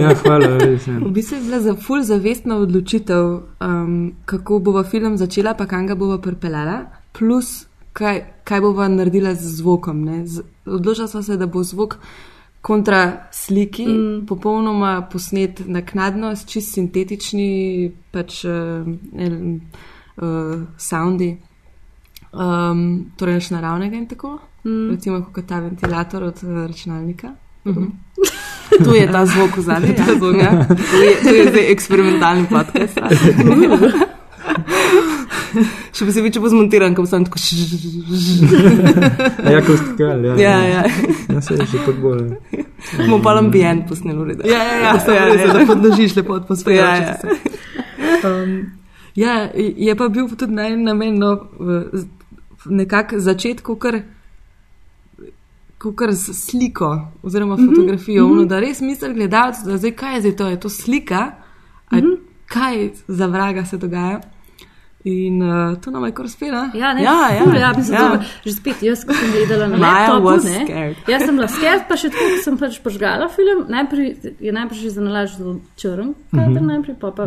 [0.00, 0.86] Ja, hvala, res.
[0.86, 0.98] Ja.
[0.98, 3.24] V bistvu je bila za ful zavestna odločitev,
[3.60, 6.80] um, kako bova film začela, pa kam ga bova pripeljala,
[7.12, 10.04] plus kaj, kaj bova naredila z zvokom.
[10.04, 10.26] ne.
[10.26, 11.98] Z, odločila sva se, da bo zvok
[12.60, 14.26] kontra sliki, mm.
[14.26, 18.86] popolnoma posnet naknadno, s čist sintetični pač, uh,
[20.16, 21.36] uh, soundi,
[22.32, 24.38] um, torej nič naravnega in tako.
[24.68, 24.90] Mm.
[24.90, 27.32] Recimo, kot ta ventilator od uh, računalnika.
[28.84, 29.94] Tu je ta zvok v zadnji.
[29.96, 30.04] Ja.
[30.04, 30.66] Ja.
[30.68, 32.98] To, je, to je zdaj eksperimentalni podcast.
[35.96, 37.40] Še posebej, če bo zmontiran, ko bo sam tako.
[39.48, 40.34] Ja, kostikal, ja.
[40.38, 40.82] Ja, ja.
[41.32, 42.26] Ja, se je še tako bolj.
[42.98, 44.46] Bomo pa ambient posneli v redu.
[44.46, 45.48] Ja, ja, ja, ja, ja, ja.
[45.54, 46.76] da podložiš lepo atmosfero.
[46.78, 47.56] Ja, se-
[48.18, 48.72] Um,
[49.14, 51.28] ja, je pa bil tudi naj namen no,
[52.66, 54.00] nekako začetku, kar,
[55.78, 58.46] kar z sliko oziroma fotografijo, mm -hmm.
[58.46, 61.32] da res misli gledalec, da zdaj kaj je zdaj to, je to slika,
[61.92, 62.16] mm -hmm.
[62.46, 64.20] kaj za vraga se dogaja.
[65.04, 66.68] In uh, to nam je kar uspelo.
[66.74, 67.44] Ja, ne, Ja, ja.
[67.44, 68.02] ful, ja, mislim, Ja.
[68.02, 68.22] ja.
[68.44, 70.28] že spet jaz, ko sem gledala na Maja laptopu.
[70.28, 70.94] was ne.
[71.08, 73.64] Jaz sem bila scared, pa še tako, ko sem pač požgala film.
[73.68, 77.26] Najprej je najprej že zanalaž zelo črn, kader najprej, pa pa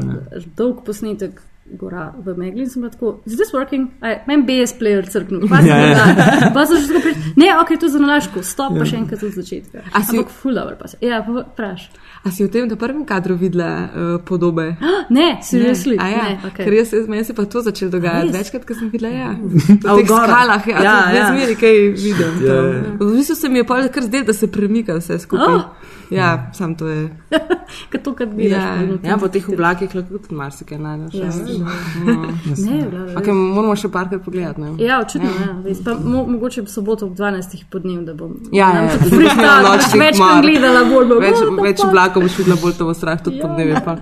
[0.57, 1.41] dolg posnetek
[1.79, 3.89] gora v megli in sem tako, is this working?
[4.27, 5.91] Meni BS player crknil, pa sem Ja, ja.
[5.91, 9.23] ja, Pa sem že tako pri, ne, ok, to je zanalažko, stop, pa še enkrat
[9.23, 9.83] od začetka.
[9.91, 10.97] A si- Ampak ful dobro pa se.
[11.01, 11.87] Ja, pa vpraš.
[12.21, 14.75] A si v tem prvem kadru videla uh, podobe?
[15.09, 15.97] Ne, seriously.
[15.97, 16.65] A Ja, Ne, okay.
[16.65, 18.31] Ker jaz, jaz, meni se pa to začelo dogajati.
[18.31, 19.29] Večkrat, ko sem videla, ja.
[19.31, 19.57] A v
[19.95, 21.25] v teh skalah, ja, Ja, ja, ja.
[21.29, 22.33] zmeri kaj vidim.
[22.41, 22.81] Ja, Ja, ja.
[22.95, 25.55] V bistvu se mi je pa kar zdelo, da se premika vse skupaj.
[25.55, 25.65] Oh.
[26.11, 26.17] Oh.
[26.17, 27.09] Ja, sam to je.
[27.91, 28.63] Ker to, kar gledaš.
[29.03, 29.11] Ja.
[29.11, 31.13] Ja, po teh oblakih lahko tudi marsikaj najdeš.
[31.15, 31.29] Ja.
[31.31, 32.25] Mm.
[32.65, 34.59] Ne, bila, Okay, moramo še parkrat pogledati.
[34.59, 34.73] Ne?
[34.83, 35.45] Ja, očitno je.
[35.45, 35.53] Ja.
[35.63, 37.63] Res, pa, mo, mogoče v soboto ob 12.
[37.71, 40.33] podnev, da bom Ja, ja, tudi da boš imela freestyle, nočnih več mar.
[40.33, 43.21] bom gledala, bolj Več, "What the več fuck?" oblakov boš videla, bolj to bo strah
[43.23, 43.41] tudi Ja.
[43.41, 43.75] pod dnevi.
[43.85, 43.93] pa.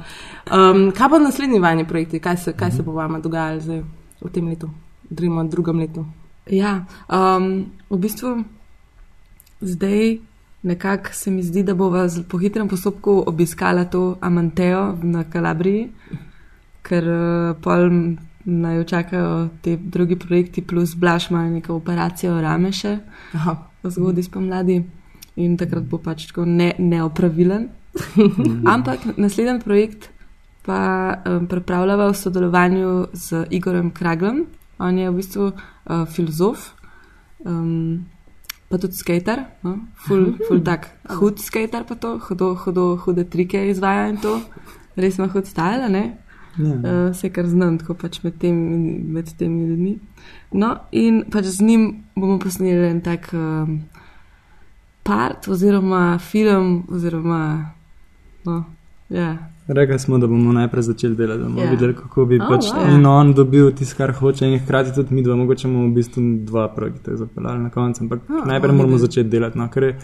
[0.50, 2.20] Um, kaj pa naslednji vajni projekti?
[2.20, 3.84] Kaj se, kaj se bo vama dogajalo zdaj
[4.22, 4.70] v tem letu,
[5.12, 6.06] drugem letu?
[6.50, 8.44] Ja, um, v bistvu
[9.62, 10.20] zdaj
[10.62, 15.90] nekako se mi zdi, da bova po hitrem postopku obiskala to Amanteo na Kalabriji,
[16.82, 17.90] ker uh, pol
[18.46, 22.98] naj čakajo te drugi projekti, plus Blaž ima neko operacijo rame še
[23.34, 23.56] Aha.
[23.84, 24.82] zgodaj spomladi
[25.40, 27.70] in takrat bo pač tako ne, neopravilen.
[28.74, 30.10] Ampak naslednji projekt
[30.66, 30.80] pa
[31.26, 34.46] um, pripravljava v sodelovanju z Igorem Kraglom.
[34.80, 36.74] On je v bistvu uh, filozof,
[37.46, 38.06] um,
[38.70, 39.80] pa tudi skater, no?
[40.06, 40.90] ful, ful tak
[41.20, 44.38] hud skater, pa to, hudo, hudo, hude trike izvaja in to.
[45.00, 46.04] Res ima hud stajala, ne?
[46.60, 46.76] Ja.
[46.76, 48.56] Uh, vse, kar znam, tako pač med, tem,
[49.14, 49.96] med temi ljudmi.
[50.52, 51.86] No, in pač z njim
[52.18, 53.80] bomo posneli en tak um,
[55.08, 57.44] part, oziroma film, oziroma.
[58.46, 58.64] No,
[59.10, 59.32] ja.
[59.70, 61.66] Rekli smo, da bomo najprej začeli delati, da bomo Ja.
[61.66, 61.72] yeah.
[61.72, 62.96] videli, kako bi Oh, pač wow.
[62.96, 66.24] in on dobil tisto, kar hoče, in hkrati tudi mi dva, mogoče bomo v bistvu
[66.46, 69.96] dva projekta zapeljali na koncu, ampak oh, najprej oh, moramo začeti delati, no, ker je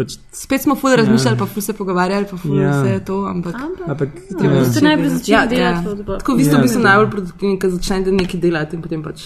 [0.00, 2.70] pač, Spet smo ful razmišljali, pa ful se pogovarjali, pa ful Ja.
[2.74, 3.54] vse to, ampak.
[3.86, 4.64] ampak Ja, ja.
[4.64, 5.86] ste najprej začeli Ja, ja, delati.
[5.86, 5.92] ja.
[6.06, 6.18] Ja.
[6.18, 6.58] Tako vi ste Ja.
[6.58, 9.20] v bistvu najbolj produktivni, ker začnete nekaj delati in potem pač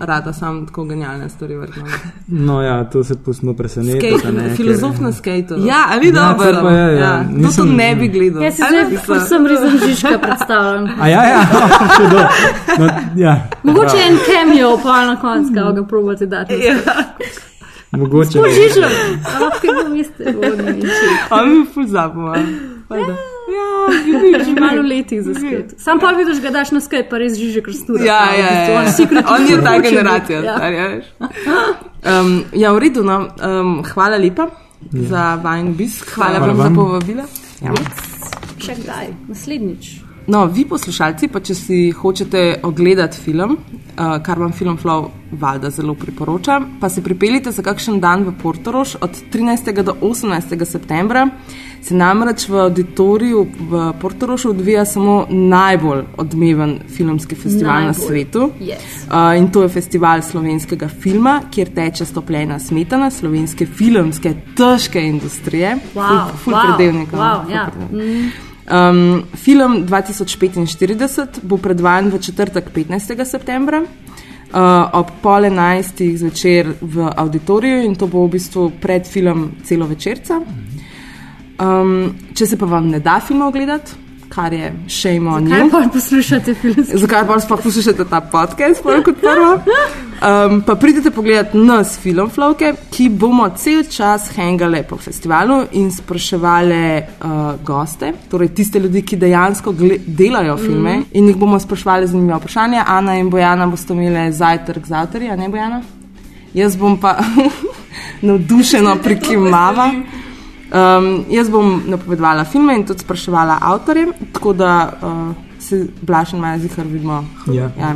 [0.00, 1.82] rada sam tako genialne stvari vrtno.
[2.28, 4.14] No, ja, to se pustimo presenetiti.
[4.54, 5.58] Filozof na skateu.
[5.60, 6.52] Ja, ali Ja, dobro.
[6.52, 6.88] to pa ja.
[6.90, 8.42] Ja, to Nisem- tudi ne bi gledal.
[8.42, 8.98] Jaz si A zdaj ne?
[9.06, 10.88] povsem rezem Žižka predstavljam.
[10.96, 11.40] A ja, ja.
[12.78, 12.86] No,
[13.16, 13.48] ja.
[13.62, 16.54] Mogoče en cameo, pa na koncu, ga ga probate dati.
[16.56, 16.74] Ja.
[17.96, 18.38] Mogoče.
[18.38, 18.84] Po Žižem,
[19.40, 20.82] lahko ga veste, oni.
[21.30, 22.36] A mi ful zapoma.
[23.54, 23.68] Ja,
[24.04, 25.74] vidiš, Že malo letih za skate.
[25.78, 28.04] Sam pa vidiš, ga daš na skate, pa res Žižek rastura.
[28.04, 28.80] Ja, ja, ja.
[28.80, 30.56] On, secret On je ta generacija, Ja.
[30.56, 31.04] star, ja, veš.
[32.04, 33.28] Um, ja, v redu, no.
[33.40, 34.48] Um, hvala lepa
[34.92, 36.08] za vajen obisk.
[36.14, 37.24] Hvala, Hvala vam za povabila.
[37.64, 37.72] Ja.
[38.60, 40.03] Še kdaj, naslednjič.
[40.26, 45.70] No, vi poslušalci, pa če si hočete ogledati film, uh, kar vam Film Flow valjda
[45.70, 49.82] zelo priporočam, pa se pripeljite za kakšen dan v Portorož od 13.
[49.82, 50.64] do 18.
[50.64, 51.26] septembra.
[51.84, 57.86] Se namreč v auditoriju v Portorožu odvija samo najbolj odmeven filmski festival najbolj.
[57.86, 58.48] na svetu.
[58.60, 59.04] Yes.
[59.10, 65.76] Uh, in to je festival slovenskega filma, kjer teče stopljena smetana slovenske filmske težke industrije.
[65.94, 67.16] Wow, ful, ful wow, predevnika.
[67.16, 67.68] wow, ful ja.
[67.68, 68.53] predevnika.
[68.64, 73.24] Um, film 2045 bo predvajan v četrtek 15.
[73.24, 73.82] septembra
[74.54, 80.40] uh, ob pol enajstih zvečer v auditoriju in to bo v bistvu predfilm celo večerca.
[81.60, 83.92] Um, če se pa vam ne da filmov gledati,
[84.28, 85.70] kar je shame on Kaj you.
[85.70, 86.80] pa poslušate film?
[86.88, 89.58] Zakaj pa sploh poslušate ta podcast, kot prvo?
[90.24, 96.78] Um, pa pridite pogledat nas, Filmflovke, ki bomo cel čas hangale po festivalu in spraševali
[96.96, 99.74] uh, goste, torej tiste ljudi, ki dejansko
[100.06, 101.04] delajo filme mm.
[101.12, 102.86] in jih bomo spraševali zanimiva vprašanja.
[102.88, 105.82] Ana in Bojana boste imeli zajtrk z avtorji, a ne Bojana?
[106.54, 107.18] Jaz bom pa
[108.28, 109.90] navdušeno prikimava.
[110.74, 116.58] Um, jaz bom napovedovala filme in tudi spraševala avtorje, tako da uh, se blašen malo
[116.58, 117.24] zihar vidimo.
[117.52, 117.94] Ja, Ja.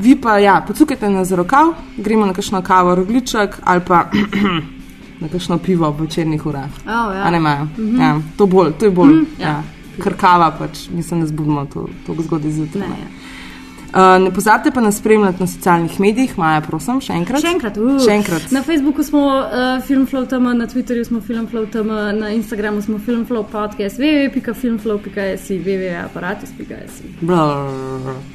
[0.00, 4.04] Vi pa ja, pocukajte na rokav, gremo na kakšno kavo, rogliček ali pa
[5.20, 6.70] na kakšno pivo ob večernih urah.
[6.86, 7.22] Oh, ja.
[7.24, 7.64] A ne imajo.
[7.64, 8.00] Mm -hmm.
[8.00, 9.12] ja, to, bolj, to je bolj.
[9.12, 9.48] Mm -hmm, ja.
[9.48, 9.62] ja.
[10.02, 12.88] Ker kava pač, mi se ne zbudimo to, to zgodaj zjutraj.
[12.88, 13.06] Ne, Ne, ja.
[13.94, 17.42] Uh, ne pozabite pa nas spremljati na socialnih medijih, Maja, prosim, še enkrat.
[17.42, 17.98] Še enkrat, uh.
[18.04, 18.46] Še enkrat.
[18.54, 23.44] Na Facebooku smo uh, Filmflow tam, na Twitterju smo Filmflow tam, na Instagramu smo Filmflow
[23.50, 27.12] podcast, www.filmflow.si, www.aparatus.si.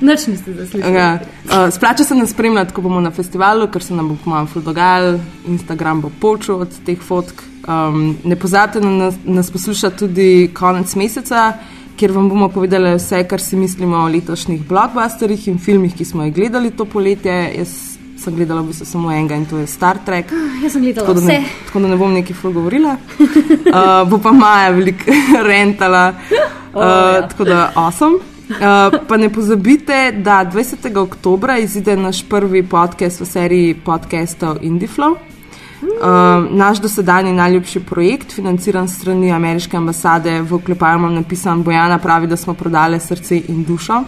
[0.02, 0.96] Nič niste zaslišali.
[0.96, 1.20] Ja.
[1.46, 4.64] Uh, splača se nas spremljati, ko bomo na festivalu, ker se nam bo pomalo ful
[4.66, 7.44] dogajalo, Instagram bo počel od teh fotk.
[7.66, 11.54] Um, ne pozabite na nas, nas poslušati tudi konec meseca,
[11.98, 16.24] kjer vam bomo povedali vse, kar si mislimo o letošnjih blockbusterjih in filmih, ki smo
[16.24, 17.54] jih gledali to poletje.
[17.58, 17.76] Jaz
[18.18, 20.32] sem gledala v bistvu samo enega in to je Star Trek.
[20.64, 21.28] Jaz sem gledala Tako vse.
[21.28, 22.96] ne, tako da ne bom nekaj ful govorila.
[23.66, 25.12] Uh, bo pa Maja veliko
[25.50, 26.14] rentala.
[26.74, 27.28] Uh, O, ja.
[27.28, 28.16] Tako da, awesome.
[28.50, 30.98] Uh, pa ne pozabite, da 20.
[30.98, 35.16] oktober izide naš prvi podcast v seriji podcastov Indiflow.
[35.86, 42.28] Uh, naš dosedanji najljubši projekt, financiran strani ameriške ambasade, v oklepaju imam napisan Bojana, pravi,
[42.28, 44.02] da smo prodali srce in dušo.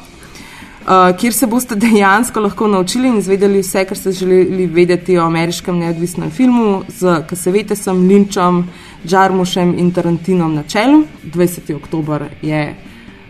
[0.88, 5.26] Uh, kjer se boste dejansko lahko naučili in izvedeli vse, kar ste želeli vedeti o
[5.26, 8.64] ameriškem neodvisnem filmu, z Kasevetesom, Lynčom,
[9.04, 11.04] Jarmušem in Tarantinom na čelu.
[11.34, 11.76] 20.
[11.76, 12.76] oktober je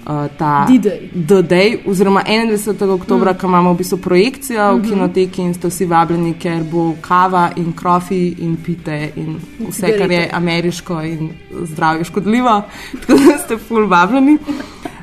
[0.07, 0.67] uh, ta
[1.13, 1.79] D-Day.
[1.85, 2.89] Oziroma 21.
[2.89, 3.39] oktober, mm.
[3.39, 7.73] ko imamo v bistvu projekcijo v kinoteki in ste vsi vabljeni, ker bo kava in
[7.73, 9.37] krofi in pite in
[9.67, 12.61] vse, kar je ameriško in zdravje škodljivo.
[13.07, 14.37] Tako da ste full vabljeni.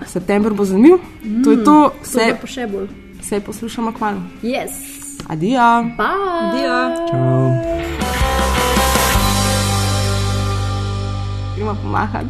[0.07, 0.99] September bo zanimiv.
[1.45, 2.89] To je to, vse, bo pa še bolj.
[3.21, 4.21] vse poslušamo kmalo.
[4.43, 4.71] Yes.
[5.29, 5.85] Adijo.
[5.97, 7.09] Bye.
[7.11, 8.04] Čau.
[11.65, 12.29] Gremo pomahati.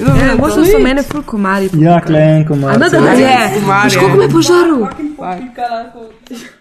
[0.00, 1.68] Ja, možno so mene ful komarji.
[1.72, 2.72] Ja, klenko, malo.
[2.74, 3.50] A, no, da, je.
[4.00, 4.86] Koliko me je požaril?
[5.16, 6.54] Fuck.